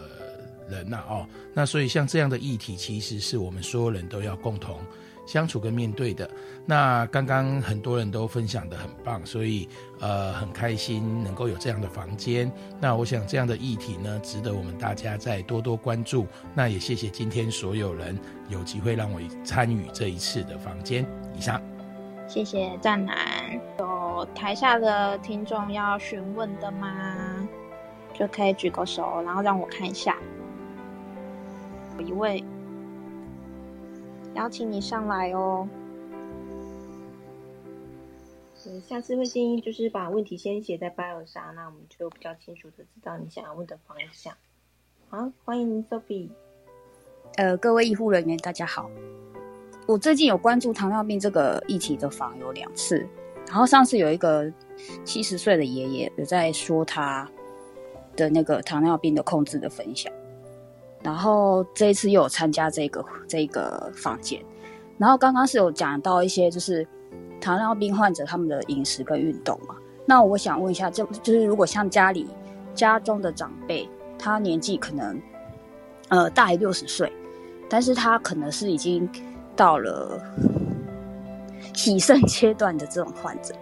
[0.67, 4.81] 人呐哦，那所以像这样的议题，其实是我们所有人都要共同
[5.27, 6.27] 相处跟面对的。
[6.65, 12.51] 那刚刚很多人都分享的很棒，所以呃很开心能够有这样的房间。
[12.81, 16.25] 那我想这样的议题呢，值得我们大家再多多关注。
[16.55, 18.17] 那也谢谢今天所有人
[18.49, 21.05] 有机会让我参与这一次的房间。
[21.35, 21.61] 以上。
[22.27, 23.15] 谢谢战男，
[23.79, 27.47] 有台下的听众要询问的吗？
[28.13, 30.17] 就可以举个手，然后让我看一下。
[31.97, 32.43] 有一位，
[34.37, 35.67] 邀请你上来哦。
[38.67, 44.31] 嗯，下次会建议就是把问题先写在 bio 上，那我们就比较清楚的知道你想要问的方向。
[45.09, 46.29] 好，欢迎 Sophie。
[47.37, 48.91] 呃，各位医护人员，大家好。
[49.87, 53.07] 我最近有关注糖尿病这个议题的访有两次，
[53.47, 54.51] 然后上次有一个
[55.03, 57.27] 七十岁的爷爷有在说他
[58.15, 60.13] 的那个糖尿病的控制的分享，
[61.07, 64.43] 然后这一次又有参加这个这个房间，
[64.97, 66.85] 然后刚刚是有讲到一些就是
[67.39, 72.27] 糖尿病患者他们的饮食跟运动嘛，那我想问一下，就就是如果像家里
[72.75, 73.87] 家中的长辈，
[74.19, 75.17] 他年纪可能
[76.09, 77.09] 呃大于六十岁，
[77.69, 79.09] 但是他可能是已经
[79.55, 80.21] 到了
[81.73, 83.55] 洗肾阶段的这种患者，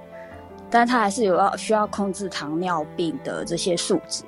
[0.72, 4.24] 但他还是有要需要控制糖尿病的这些数值。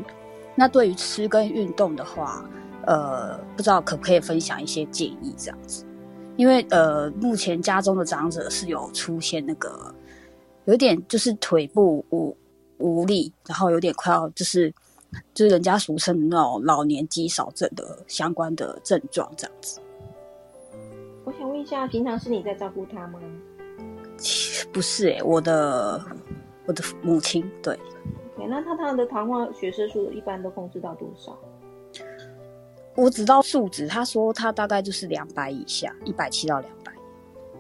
[0.54, 2.46] 那对于吃跟运动的话，
[2.88, 5.86] 呃，不知道可不可以分享一些建议这样子？
[6.38, 9.94] 因为呃，目前家中的长者是有出现那个
[10.66, 12.36] 有点就是腿部无
[12.78, 14.74] 无力，然后有点快要就是
[15.34, 19.82] 就是人家俗称的那种老年肌少症的相关的症状这样子。
[21.26, 23.20] 我想问一下，平常是你在照顾他吗？
[24.72, 26.02] 不是哎，我的
[26.66, 27.78] 我的母亲对。
[28.50, 31.38] 那他他的糖化血色素一般都控制到多少？
[32.98, 36.92] 我只知道数值，他说他大概就是两百以下，一百七到两百。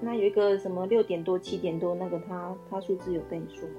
[0.01, 3.75] 那有一个什么六点多、七点多，那个他他数字有跟你说吗？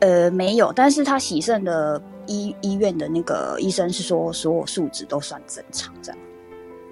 [0.00, 6.18] 呃，没有，但是他喜肾的医医院的那个医生是说，所有数值都算正常，这样。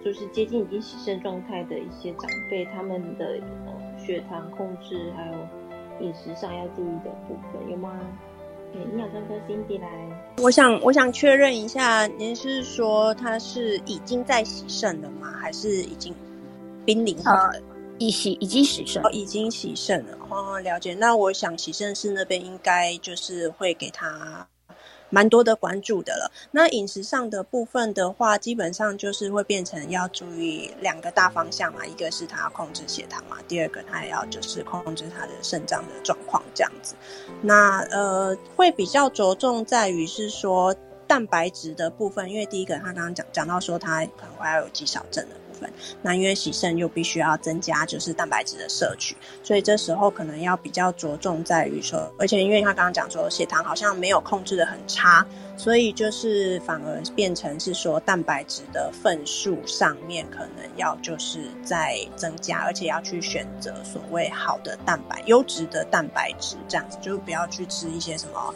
[0.04, 7.98] 就是接近已经喜肾状态的一些长辈，他们的呃血糖控制还有饮食上要注意的部分有吗？
[8.72, 9.88] 对，你有跟哥 Cindy 来。
[10.38, 15.32] 我想，我想确认一下，您是说他是已经在洗肾了吗？
[15.40, 16.14] 还是已经
[16.84, 17.16] 濒临？
[17.24, 17.60] 呃，
[17.98, 20.18] 已洗已经洗肾，哦，已经洗肾了。
[20.28, 20.94] 哦，了解。
[20.94, 24.46] 那我想洗肾室那边应该就是会给他。
[25.10, 26.30] 蛮多的关注的了。
[26.50, 36.94] 那饮食上的部分的话，基本上就是会变成要注意两个大方向嘛，一个是他要控制血糖嘛，第二个他也要就是控制他的肾脏的状况这样子。
[37.42, 40.74] 那呃，会比较着重在于是说
[41.06, 45.36] 蛋白质的部分，因为第一个他刚刚讲讲到说他可能会要有肌少症的。
[46.02, 68.54] 那因为洗肾又必须要增加就是蛋白质的摄取，所以这时候可能要比较着重在于说，而且因为他刚刚讲说血糖好像没有控制的很差，所以就是反而变成是说蛋白质的份数上面可能要就是在增加，而且要去选择所谓好的蛋白、优质的蛋白质这样子，就是不要去吃一些什么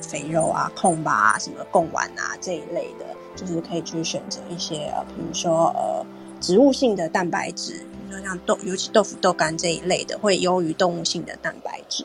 [0.00, 6.06] 肥肉啊、控吧、什么贡丸啊这一类的，就是可以去选择一些呃，比如说呃。
[6.40, 12.04] 植物性的蛋白质，比如说像豆，尤其豆腐、豆干这一类的，会优于动物性的蛋白质。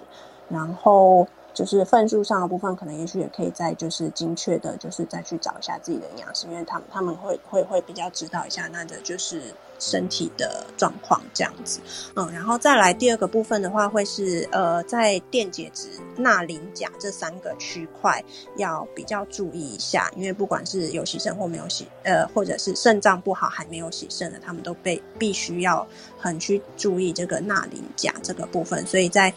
[0.50, 9.54] 然后就是份数上的部分，可能也许也可以再就是精确的，就是再去找一下自己的营养师，因为他们他们会会会比较指导一下那个就是。
[9.82, 11.80] 身体的状况这样子，
[12.16, 18.24] 嗯，然后再来第二个部分的话，会是呃，在电解质、钠、磷、钾这三个区块
[18.58, 25.86] 要比较注意一下，因为不管是有洗肾或没有洗，呃，或者是肾脏不好还没有洗肾的，他们都被必须要
[26.18, 29.34] 很去注意这个钠、磷、钾这个部分，所以在。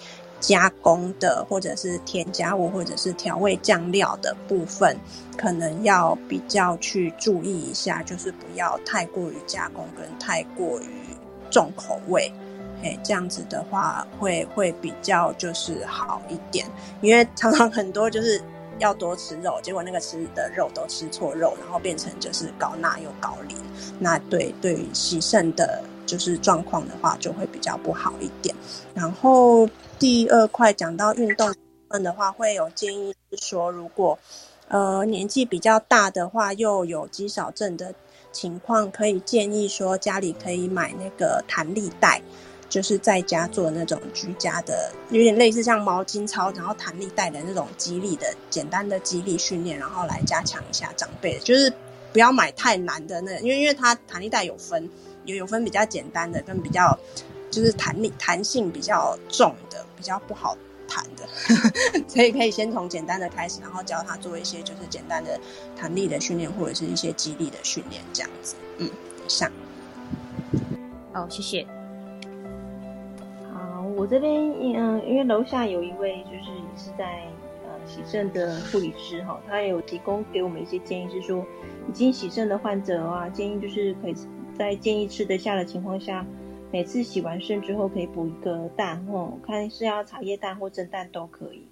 [0.46, 4.94] 加工的或者是添加物或者是调味酱料的部分，
[5.38, 10.90] 可能要比较去注意一下，就是不要太过于加工跟太过于
[11.50, 12.30] 重口味，
[12.82, 16.66] 哎，这样子的话会会比较就是好一点，
[17.00, 18.38] 因为常常很多就是
[18.78, 23.56] 要多吃肉，结果那个吃的肉都吃错肉，然后变成就是高钠又高磷，
[23.98, 28.54] 那对对于洗肾的就是状况的话就会较不好一点，
[28.94, 29.68] 然后。
[29.96, 31.54] 第二块讲到运动
[31.88, 34.18] 的话，会有建议是说，如果
[34.68, 37.94] 呃年纪比较大的话，又有肌少症的
[38.32, 42.20] 情况，可以建议说家里可以买那个弹力带，
[42.68, 51.72] 就是在家做那种居家的，有点类似像毛巾操，然后弹力带的那种激励的简单的激励训练，然后来加强一下长辈，就是
[52.12, 54.90] 不要买太难的那，因为因为它弹力带有分，
[55.24, 56.98] 有有分比较简单的跟比较。
[57.54, 60.56] 就是弹力弹性比较重的，比较不好
[60.88, 61.24] 弹的，
[62.08, 65.38] 所以可以先从简单的开始，然后教他做一些就是简单的
[65.76, 68.56] 弹力的训练，或者是一些肌力的训练，这样子。
[68.78, 68.90] 嗯，
[69.28, 69.48] 上。
[71.12, 71.64] 好，谢谢。
[73.52, 74.34] 好，我这边
[74.74, 77.22] 嗯，因为楼下有一位就是也是在
[77.62, 81.46] 呃洗肾的护理师哈，他有提供给我们一些建议，是说
[81.88, 84.16] 已经洗肾的患者啊，建议就是可以
[84.58, 86.26] 在建议吃得下的情况下。
[86.74, 91.62] 每次洗完肾之后可以补一个蛋哦，看是要茶叶蛋或蒸蛋都可以。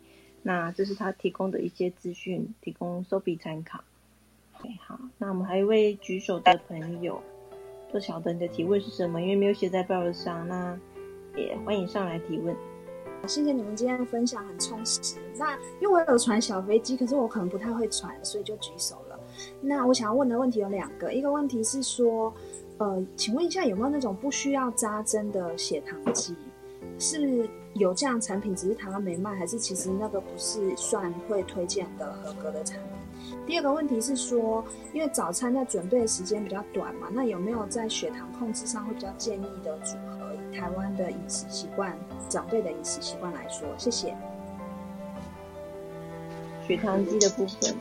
[0.43, 3.83] 那这是他提供的一些资讯，提供 Sophie 参考。
[4.87, 7.21] 好，那我们还有一位举手的朋友，
[7.91, 10.79] 不晓得你的提问是什么，因为没有写在报上，那
[11.37, 12.55] 也欢迎上来提问。
[13.27, 15.17] 谢谢你们今天的分享，很充实。
[15.37, 19.19] 那因为我有传小飞机，可是我可能不太会传，所以就举手了。
[19.61, 22.33] 那我想要问的问题有两个，一个问题是说。
[22.83, 26.35] 呃，请问一下有没有那种不需要扎针的血糖机？
[26.99, 33.39] 是有这样产品，只是台湾没卖，还是其实那个不是算会推荐的合格的产品？
[33.47, 40.35] 第二个问题是说，因为早餐在准备的时间比较短嘛，那有没有在血糖控制上会比较建议的组合？
[40.35, 41.97] 以台湾的饮食习惯、
[42.29, 44.13] 长辈的饮食习惯来说，谢谢。
[46.67, 47.77] 血糖机的部分。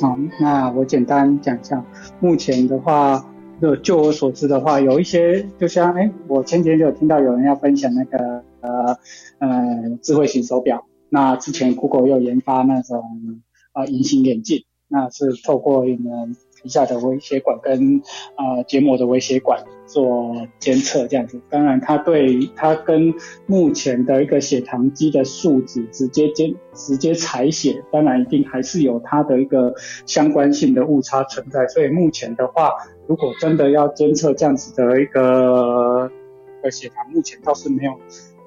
[0.00, 1.84] 好，那我简单讲一下，
[2.20, 3.24] 目前的话。
[3.60, 8.98] 就就我所知的话，有一些就像哎，我前几天就有听到有人要分享那个呃
[9.38, 13.02] 呃智慧型手表，那之前 Google 又研发那种
[13.72, 18.02] 啊隐形眼镜，那是透过你们皮下的微血管跟
[18.34, 21.40] 啊结膜的微血管做监测这样子。
[21.48, 23.14] 当然，它对它跟
[23.46, 29.74] 目前的一个血糖机的数值直接监直接采血，当然一定还是有它的一个
[30.06, 31.66] 相关性的误差存在。
[31.68, 32.72] 所以目前的话。
[33.08, 36.10] 如果真的要监测这样子的一个
[36.62, 37.98] 呃血糖目前倒是没有，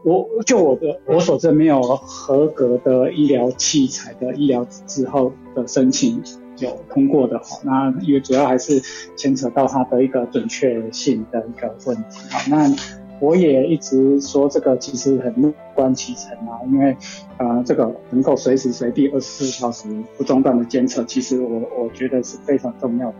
[0.03, 6.21] 我就我的我所知没有合格的医疗器材的医疗之后的申请
[6.61, 7.59] 有通过的哈。
[7.63, 8.81] 那因为主要还是
[9.15, 12.73] 牵扯到它的一个准确性的一个问题好，那
[13.19, 16.97] 我也一直说这个其实很乐观其成啊，因为
[17.37, 19.87] 呃这个能够随时随地二十四小时
[20.17, 23.15] 不中断的监测，其实我我觉得是非常重要的。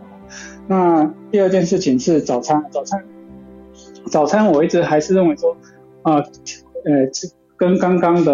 [0.66, 3.04] 那第二件事情是早餐，早餐，
[4.10, 5.56] 早餐我一直还是认为说，
[6.02, 7.06] 啊，呃，
[7.62, 8.32] 跟刚刚的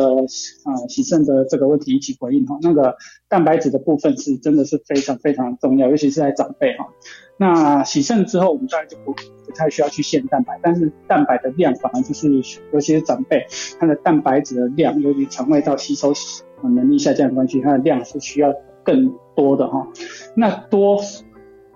[0.64, 2.97] 啊喜肾的这个问题一起回应哈，那个
[3.29, 6.87] 蛋白质的部分是真的是非常非常重要，尤其是在长辈哈。
[7.37, 12.33] 那洗肾之后，我们当然就不不太需要去限蛋白，但是蛋白的量反而就是，
[12.72, 13.47] 尤其是长辈，
[13.79, 16.14] 他的蛋白质的量，由于肠胃道吸收
[16.62, 19.87] 能力下降的关系，它的量是需要更多的哈。
[20.35, 20.99] 那多。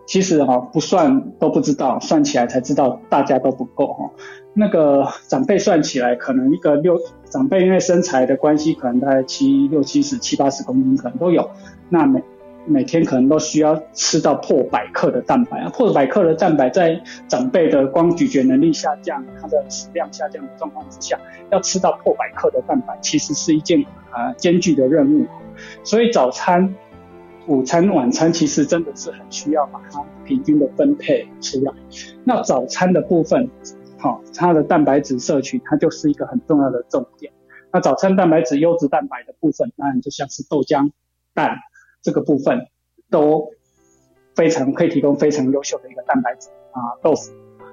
[0.05, 4.11] 其实哈不算都不知道，算起来才知道大家都不够哈。
[4.55, 6.99] 那个长辈算起来，可能一个六
[7.31, 11.51] 长辈因为身材的关系，可能大概七六七十七八十公斤可能都有。
[11.89, 12.23] 那每
[12.67, 21.19] 每天可能都需要吃到破百克的蛋白啊，破百克的蛋白在长辈的光咀嚼能力下降、它的食量下降的状况之下，
[21.51, 25.27] 要吃到破百克的蛋白，其实是一件啊艰巨的任务。
[25.85, 26.75] 所以早餐。
[27.49, 31.73] 午餐、晚餐其实真的是很需要把它平均的分配出来。
[32.23, 33.51] 那早餐的部分，
[34.03, 37.33] 好，它的蛋白质摄取，它就是一个很重要的重点。
[37.73, 40.91] 那早餐蛋白质、优质蛋白的部分，当然就像是豆浆、
[41.35, 41.57] 蛋
[42.03, 42.67] 这个部分，
[43.11, 43.51] 都
[44.35, 47.31] 非常可以提供非常优秀的一个蛋白质啊，豆腐。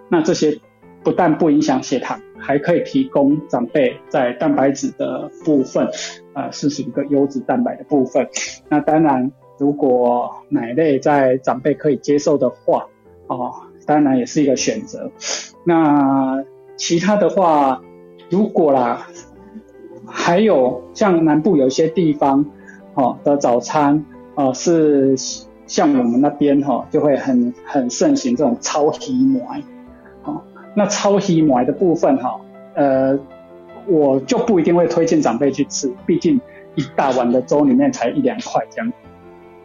[0.07, 0.59] 那这些
[1.03, 5.89] 不但不影响血糖，还可以提供长辈在蛋白质的部分，
[6.35, 8.29] 呃，是属于一个优质蛋白的部分。
[8.69, 9.31] 那当然。
[9.59, 12.87] 如果奶类在长辈可以接受的话，
[13.27, 13.51] 哦，
[13.85, 15.11] 当然也是一个选择。
[15.63, 16.43] 那
[16.75, 17.81] 其他的话，
[18.29, 19.07] 如果啦，
[20.05, 22.45] 还有像南部有些地方，
[22.93, 24.05] 哦的早餐，
[24.35, 25.15] 哦是
[25.67, 29.63] 像我们那边哈，就会很很盛行这种超稀麦，
[30.23, 30.41] 哦，
[30.75, 32.39] 那超稀麦的部分哈，
[32.75, 33.19] 呃，
[33.87, 36.39] 我就不一定会推荐长辈去吃，毕竟
[36.75, 38.91] 一大碗的粥里面才一两块这样。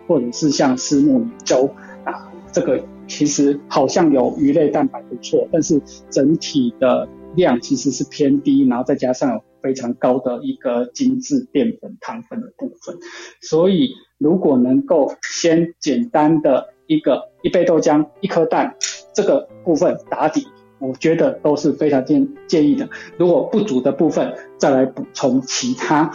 [0.07, 1.67] 或者是像丝木粥
[2.05, 5.81] 啊，这个其实好像有鱼类蛋白不错，但是
[6.11, 12.97] 整体的量其实是偏低，然后再加上有非常高的一个精致淀粉糖分的部分，
[13.41, 18.77] 所以如果能够先简单的一个一杯豆浆一颗蛋
[19.15, 20.47] 这个部分打底，
[20.79, 22.89] 我觉得都是非常建建议的。
[23.17, 26.13] 如果不足的部分再来补充其他，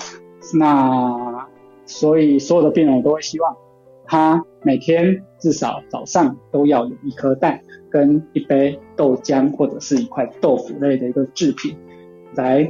[0.54, 1.48] 那
[1.86, 3.56] 所以所有的病人我都会希望。
[4.12, 11.78] 他每天至少早上都要有一颗蛋跟一杯豆浆或者是一块豆腐类的一个制品，
[12.34, 12.68] 来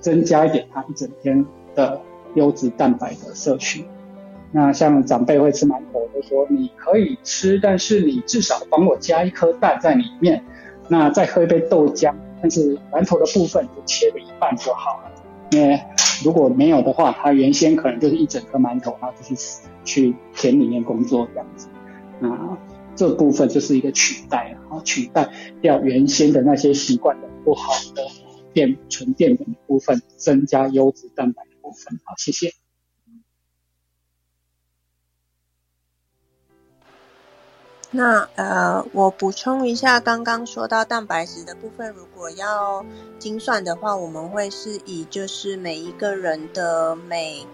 [0.00, 1.44] 增加一点他一整天
[1.74, 2.00] 的
[2.34, 3.84] 优质蛋白的摄取。
[4.52, 10.42] 那像长辈会吃馒头，就说你可以吃，但是你至少帮我加一颗蛋在里面，
[10.88, 15.10] 那再喝一杯豆浆，但是馒头的部分就切了一半就好了。
[15.54, 15.80] 因为
[16.24, 21.68] 如果没有的话，他原先可能就是一整颗馒头，然后就是去田里面工作这样子。
[22.20, 22.58] 那
[22.96, 25.28] 这部分就是一个取代，然后取代
[25.60, 28.02] 掉原先的那些习惯的不好的
[28.52, 32.00] 淀纯淀粉的部分，增加优质蛋白的部分。
[32.04, 32.63] 好，谢谢。
[37.96, 42.84] 那呃，我补充一下，刚刚说到蛋白质的部分，如果要
[43.20, 47.46] 精算的话，我们会是以就是每一个人的每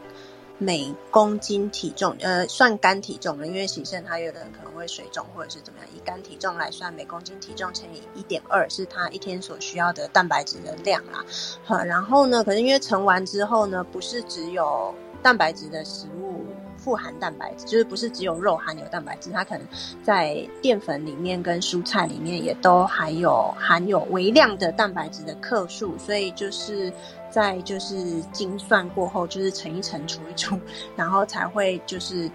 [0.56, 11.22] 每公斤体重，呃，算干体重了，因为喜肾他有的人可能会水肿或者是怎么样，以干体重来算，每公斤体重乘以一点二，是他一天所需要的蛋白质的量啦。
[11.64, 16.46] 好，然后呢，可是因为盛完之后呢，不是只有蛋白质的食物。
[16.80, 19.66] 富含蛋白质，就是不是只有肉含有蛋白质，它可能
[20.02, 26.92] 在淀粉里面跟蔬菜里面也都含有含有微量的蛋白质的克数，所以就是
[27.30, 30.58] 在就是精算过后，就是乘一乘除一除，
[30.96, 32.28] 然后才会就是。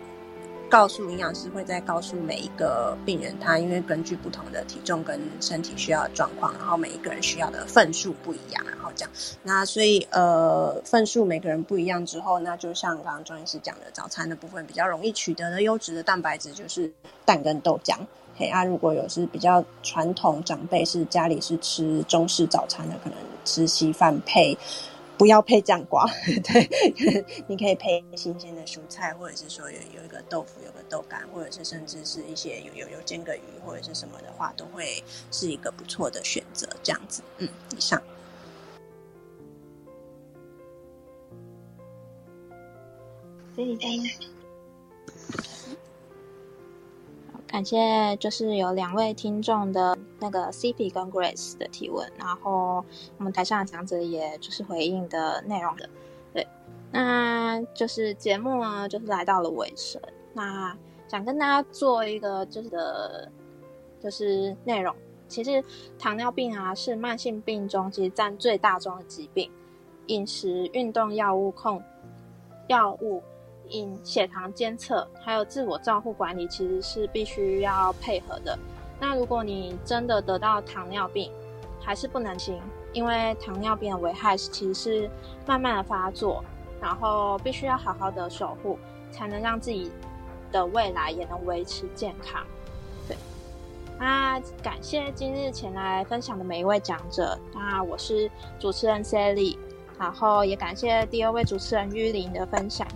[0.76, 9.11] 告诉营养师会再告诉每一个病人，他因为根据不同的体重跟身体需要的状况，然后每一个人需要的份数不一样，然后这样，
[9.41, 16.91] 那所以呃份数每个人不一样之后，那就像刚刚庄医师讲的，早餐的部分比较容易取得的优质的蛋白质就是
[17.23, 17.95] 蛋跟豆浆。
[18.38, 24.57] 嘿啊，如果有是比较传统长辈是家里是吃中式早餐的，可能吃稀饭配。
[25.18, 26.05] 不要配酱瓜，
[26.43, 35.01] 对，你可以配新鲜的蔬菜，或者是说有有一个豆腐，有个豆干，或者是甚至是一些有有有煎个鱼或者是什么的话，都会
[35.32, 36.68] 是一个不错的选择。
[36.84, 38.01] 这样子，嗯，以上。
[43.55, 43.88] 所以在
[47.48, 52.84] 感谢，就是有两位听众的那个 CP 跟 Grace 的提问，然后
[53.18, 55.89] 我们台上的讲者也就是回应的内容的，
[56.34, 56.46] 对，
[56.91, 60.02] 那就是节目呢，就是来到了尾声，
[60.34, 60.76] 那
[61.08, 63.32] 想跟大家做一个就是的，
[64.02, 64.93] 就是内容，
[65.30, 65.64] 其实
[65.98, 69.50] 糖尿病啊是慢性病中其实占最大宗的疾病，
[70.08, 71.82] 饮食、运动、药物控
[72.68, 73.24] 药物。
[73.70, 78.57] 饮血糖监测还有自我照护管理，其实是必须要配合的。
[78.99, 81.32] 那如果你真的得到糖尿病，
[81.82, 82.59] 还是不能停，
[82.93, 85.09] 因为糖尿病的危害其实是
[85.45, 86.43] 慢慢的发作，
[86.82, 88.80] 然后必须要好好的守护，
[89.11, 89.91] 才能让自己
[90.51, 92.41] 的未来也能维持健康。
[93.07, 93.18] 对，
[93.99, 97.38] 那感谢今日前来分享的每一位讲者。
[97.53, 99.57] 那我是主持人 Sally，
[99.99, 102.88] 然后也感谢第二位主持人玉玲的分享。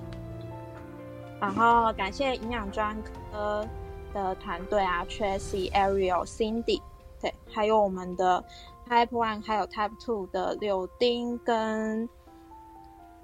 [1.39, 3.65] 然后感谢营养专科
[4.13, 6.81] 的团队啊，Tracy、Ariel、Cindy，
[7.21, 8.43] 对，还有我们的
[8.87, 12.09] Type One 还有 Type Two 的柳丁跟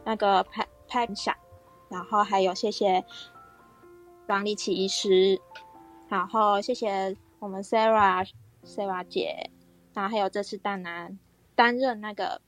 [0.05, 1.35] 那个 Pat Pat
[1.89, 3.03] 然后还有谢谢
[4.27, 5.41] 王立奇医师，
[6.07, 8.25] 然后谢谢我们 Sarah
[8.63, 9.51] Sarah 姐，
[9.93, 11.19] 然后还有这次蛋男
[11.53, 12.41] 担任那个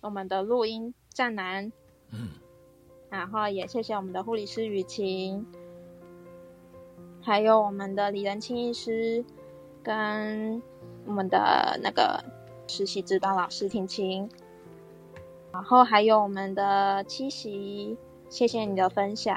[0.00, 1.72] 我们的录音站男，
[2.10, 2.28] 嗯。
[3.10, 5.44] 然后也谢谢我们的护理师雨晴，
[7.20, 9.24] 还有我们的李仁清医师，
[9.82, 10.62] 跟
[11.04, 12.22] 我们的那个
[12.68, 14.30] 实习指导老师婷婷，
[15.52, 17.98] 然后还有我们的七喜，
[18.28, 19.36] 谢谢你的分享，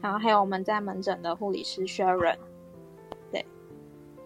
[0.00, 2.36] 然后还有我们在门诊的护理师 Sharon，
[3.32, 3.44] 对，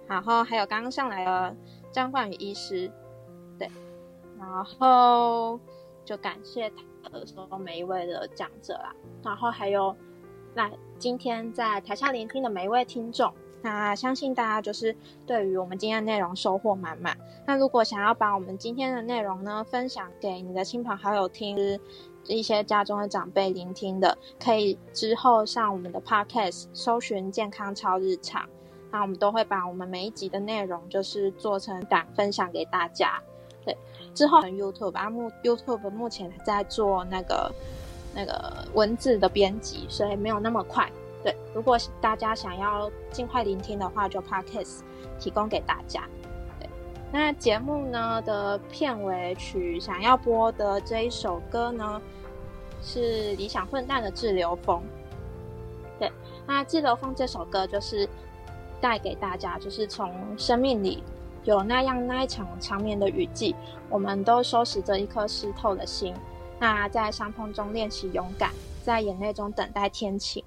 [0.06, 1.56] 然后还有刚刚上来的
[1.90, 2.92] 张冠宇医师，
[3.58, 3.70] 对，
[4.38, 5.58] 然后
[6.04, 6.87] 就感谢他。
[7.10, 9.94] 的时候，每一位的讲者啦，然后还有
[10.54, 13.32] 那今天在台下聆听的每一位听众，
[13.62, 14.94] 那相信大家就是
[15.26, 17.16] 对于我们今天的内容收获满满。
[17.46, 21.78] 那如果想要把我们今天的内容呢分享给你的亲朋好友听，
[22.26, 28.46] 一些家中的长辈聆听的，可以之后上我们的 podcast 搜寻健康超日常，
[28.90, 33.22] 那我们都会把我们每一集的内容就是做成档分享给大家。
[34.14, 37.52] 之后 YouTube 啊，目 YouTube 目前在做那个
[38.14, 40.90] 那个文字的编辑，所以没有那么快。
[41.22, 44.80] 对，如果大家想要尽快聆听的话，就 Podcast
[45.18, 46.04] 提供给大家。
[46.60, 46.68] 对，
[47.12, 52.00] 那节目呢的片尾曲想要播的这一首歌呢，
[52.82, 54.78] 是理想混蛋的《滞留风》。
[55.98, 56.10] 对，
[56.46, 58.08] 那《滞留风》这首歌就是
[58.80, 61.02] 带给大家，就是从生命里。
[61.48, 63.56] 有那样那一场长绵的雨季，
[63.88, 66.14] 我们都收拾着一颗湿透的心。
[66.60, 68.50] 那在伤痛中练习勇敢，
[68.84, 70.44] 在眼泪中等待天晴。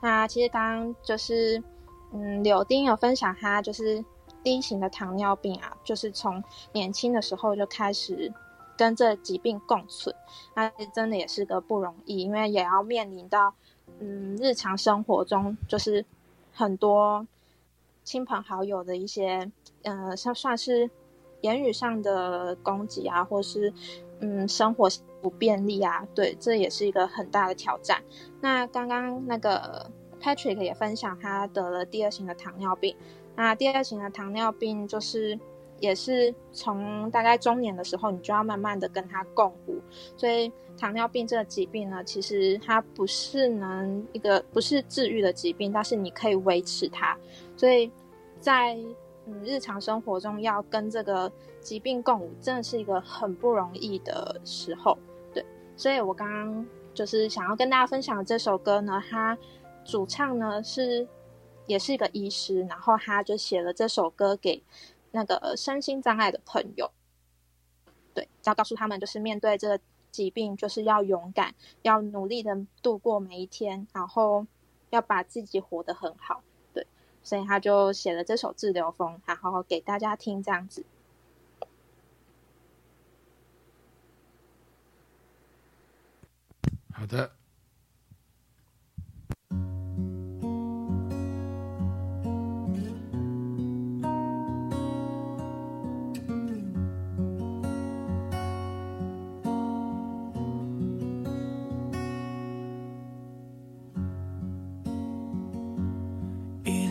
[0.00, 1.62] 那其实刚刚就是，
[2.12, 4.02] 嗯，柳丁有分享他就是
[4.42, 6.42] 第一型的糖尿病啊，就是从
[6.72, 8.32] 年轻的时候就开始
[8.74, 10.16] 跟这疾病共存。
[10.54, 13.52] 那真的也是个不容易，因为也要面临到，
[13.98, 16.06] 嗯，日常生活中就是
[16.54, 17.26] 很多
[18.02, 19.52] 亲朋好友的一些。
[19.82, 20.90] 嗯，像算是
[21.42, 23.72] 言语上的攻击啊，或是
[24.20, 24.88] 嗯生活
[25.20, 28.02] 不便利啊，对，这也是一个很大的挑战。
[28.40, 32.96] 那刚刚那个 Patrick 也分享，他得了第二型的糖尿病。
[33.36, 35.38] 那第二型的糖尿病就是
[35.78, 39.80] 也是从大概中年的时候，你就要慢慢的跟他共舞。
[40.16, 47.16] 所以糖尿病这个疾病呢，其实它不是能一个不是治愈的疾病，但是你可以维持它。
[47.56, 47.88] 所以
[48.40, 48.76] 在
[49.30, 54.96] 嗯，日常生活中要跟这个疾病共舞，真的是一个很不容易的时候。
[55.34, 55.44] 对，
[55.76, 59.36] 所以我刚刚就是想要跟大家分享这首歌呢，它
[59.84, 61.06] 主唱呢是
[61.66, 64.62] 也是一个医师，然后他就写了这首歌给
[65.10, 66.90] 那个身心障碍的朋友，
[68.14, 69.78] 对，要告诉他们，就是面对这个
[70.10, 74.46] 疾病，就是要勇敢，要努力的度过每一天，然后
[74.88, 76.42] 要把自己活得很好。
[77.28, 80.82] 所以他就写了这首《自留风》，然后给大家听这样子。
[86.90, 87.37] 好的。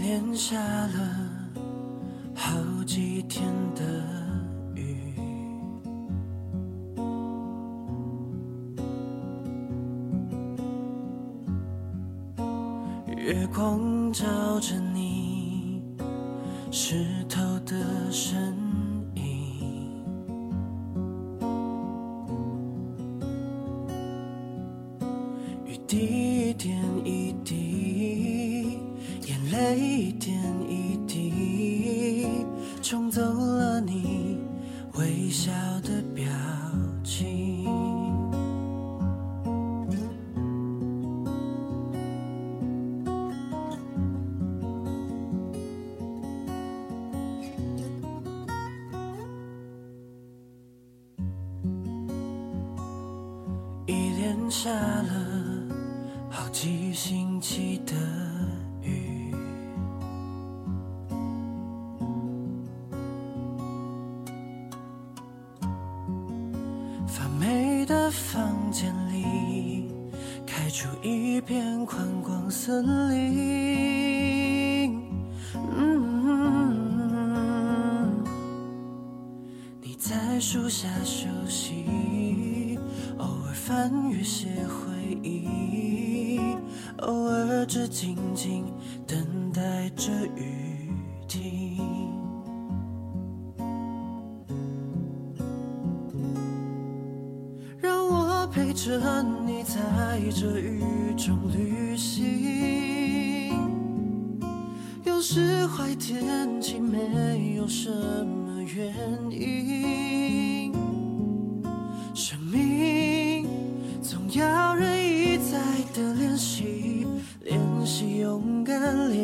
[0.10, 1.30] 天下了
[2.34, 3.46] 好几天
[3.76, 3.84] 的
[4.74, 5.14] 雨
[13.18, 14.24] 月光照
[14.62, 15.84] 着你
[16.72, 17.76] 湿透的
[18.10, 18.56] 身
[19.16, 20.06] 影
[25.66, 28.57] 雨滴一点一滴
[29.28, 32.28] 眼泪一点一滴
[32.82, 34.38] 冲走了你
[34.94, 35.52] 微笑
[35.84, 36.24] 的表
[37.04, 37.47] 情。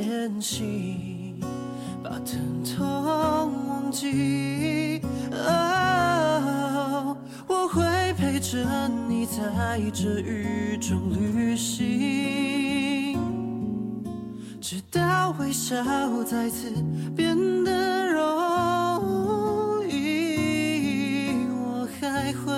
[0.01, 1.39] 前行，
[2.03, 2.81] 把疼痛
[3.67, 4.99] 忘记。
[7.47, 7.83] 我会
[8.13, 13.19] 陪着你在这雨中旅行，
[14.59, 15.75] 直到微笑
[16.23, 16.71] 再次
[17.15, 21.35] 变得容易。
[21.51, 22.51] 我还会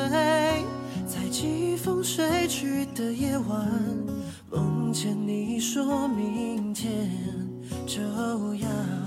[1.06, 3.70] 在疾风吹去的夜晚，
[4.50, 6.65] 梦见你说明。
[6.86, 9.05] 就这样。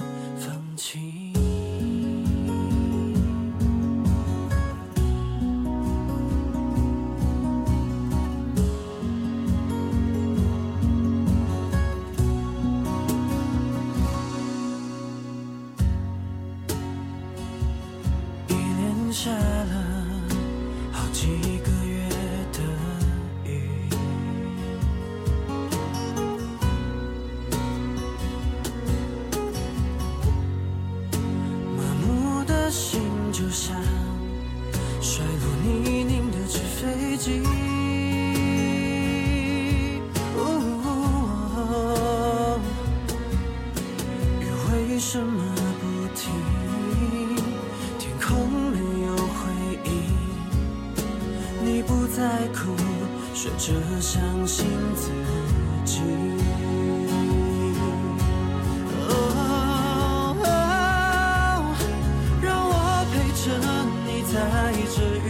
[64.90, 65.20] 这雨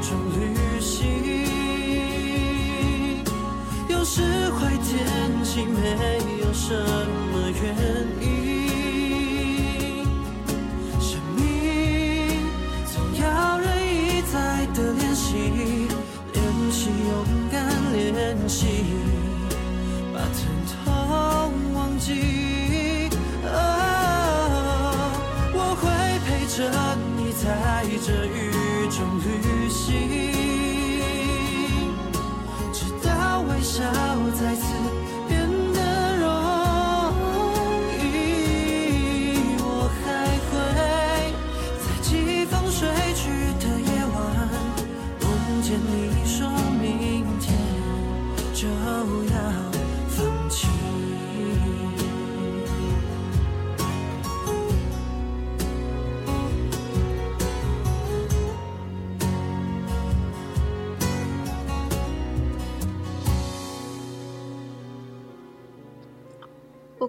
[0.00, 0.08] 中
[0.40, 1.00] 旅行，
[3.88, 4.90] 有时坏天
[5.44, 5.76] 气，没
[6.40, 7.32] 有什么
[7.62, 7.62] 原
[8.20, 8.21] 因。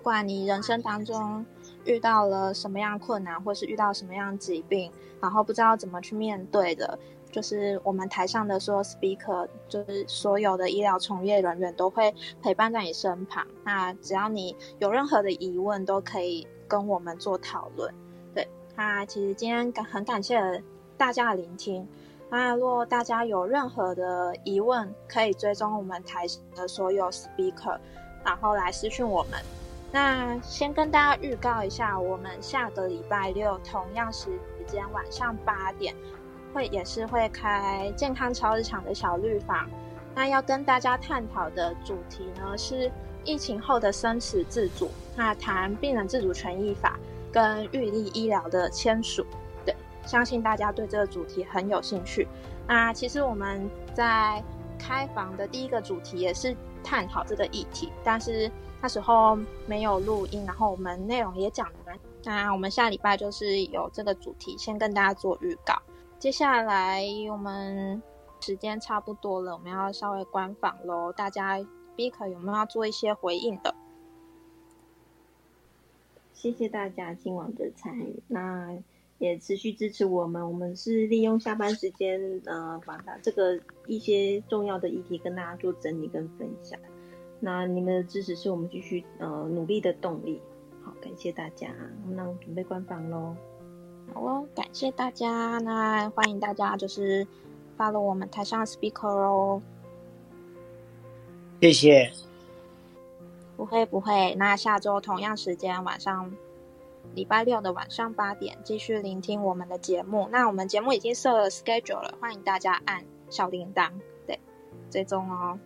[0.04, 1.46] 不管你人生当中
[1.86, 4.92] 遇到了什么样困难，或是遇到什么样疾病，
[5.22, 7.00] 然后不知道怎么去面对的，
[7.32, 17.90] 就是我们台上的所有 speaker 就是所有的医疗从业人员都会陪伴在你身旁，那只要你有任何的疑问都可以跟我们做讨论。
[18.36, 18.46] 对，
[18.76, 20.62] 那其实今天感很感谢
[20.98, 21.88] 大家的聆听，
[22.30, 27.80] 那若大家有任何的疑问，可以追踪我们台的所有 speaker，
[28.26, 29.40] 然后来私讯我们。
[29.94, 34.32] 那先跟大家预告一下，我们下个礼拜六同样时
[34.68, 35.96] 间晚上八点。
[36.54, 39.68] 会也是会开健康超日常的小绿房，
[40.14, 42.92] 那要跟大家探讨的主题呢是
[43.24, 47.00] 疫情后的生死自主，那谈病人自主权益法
[47.32, 49.26] 跟预立医疗的签署，
[49.66, 49.76] 对，
[50.06, 52.28] 相信大家对这个主题很有兴趣。
[52.68, 54.40] 那其实我们在
[54.78, 58.48] 开房的第一个主题也是探讨这个议题，但是
[58.84, 61.94] 那时候没有录音，然后我们内容也讲了。
[62.26, 65.74] 那我们下礼拜就是有这个主题，先跟大家做预告。
[66.20, 68.04] 接下来我们
[68.42, 71.14] 时间差不多了，我们要稍微关访喽。
[71.14, 71.66] 大家
[71.96, 73.74] b 可有没有要做一些回应的？
[76.34, 78.78] 谢谢大家今晚的参与，那
[79.18, 80.46] 也持续支持我们。
[80.46, 83.58] 我们是利用下班时间，呃，把它这个
[83.88, 86.78] 一些重要的议题跟大家做整理跟分享。
[87.46, 90.42] 那你们的支持是我们继续呃努力的动力。
[90.82, 91.68] 好，感谢大家，
[92.08, 93.36] 那我准备关房喽。
[94.14, 95.58] 好哦，感谢大家。
[95.60, 97.28] 那欢迎大家就是
[97.76, 99.62] 发了我们台上 speaker 哦。
[101.62, 102.10] 谢谢。
[103.58, 106.34] 不会不会，那下周同样时间晚上，
[107.14, 110.30] 礼拜六的晚上八点继续聆听我们的节目。
[110.32, 113.92] 那我们节目已经设了 schedule 了，欢迎大家按小铃铛，
[114.26, 114.40] 对，
[114.90, 115.60] 追踪哦。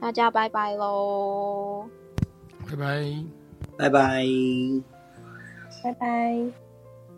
[0.00, 1.86] 大家拜拜喽。
[2.66, 3.04] 拜拜。
[3.76, 4.24] 拜拜。
[5.82, 6.69] 拜拜。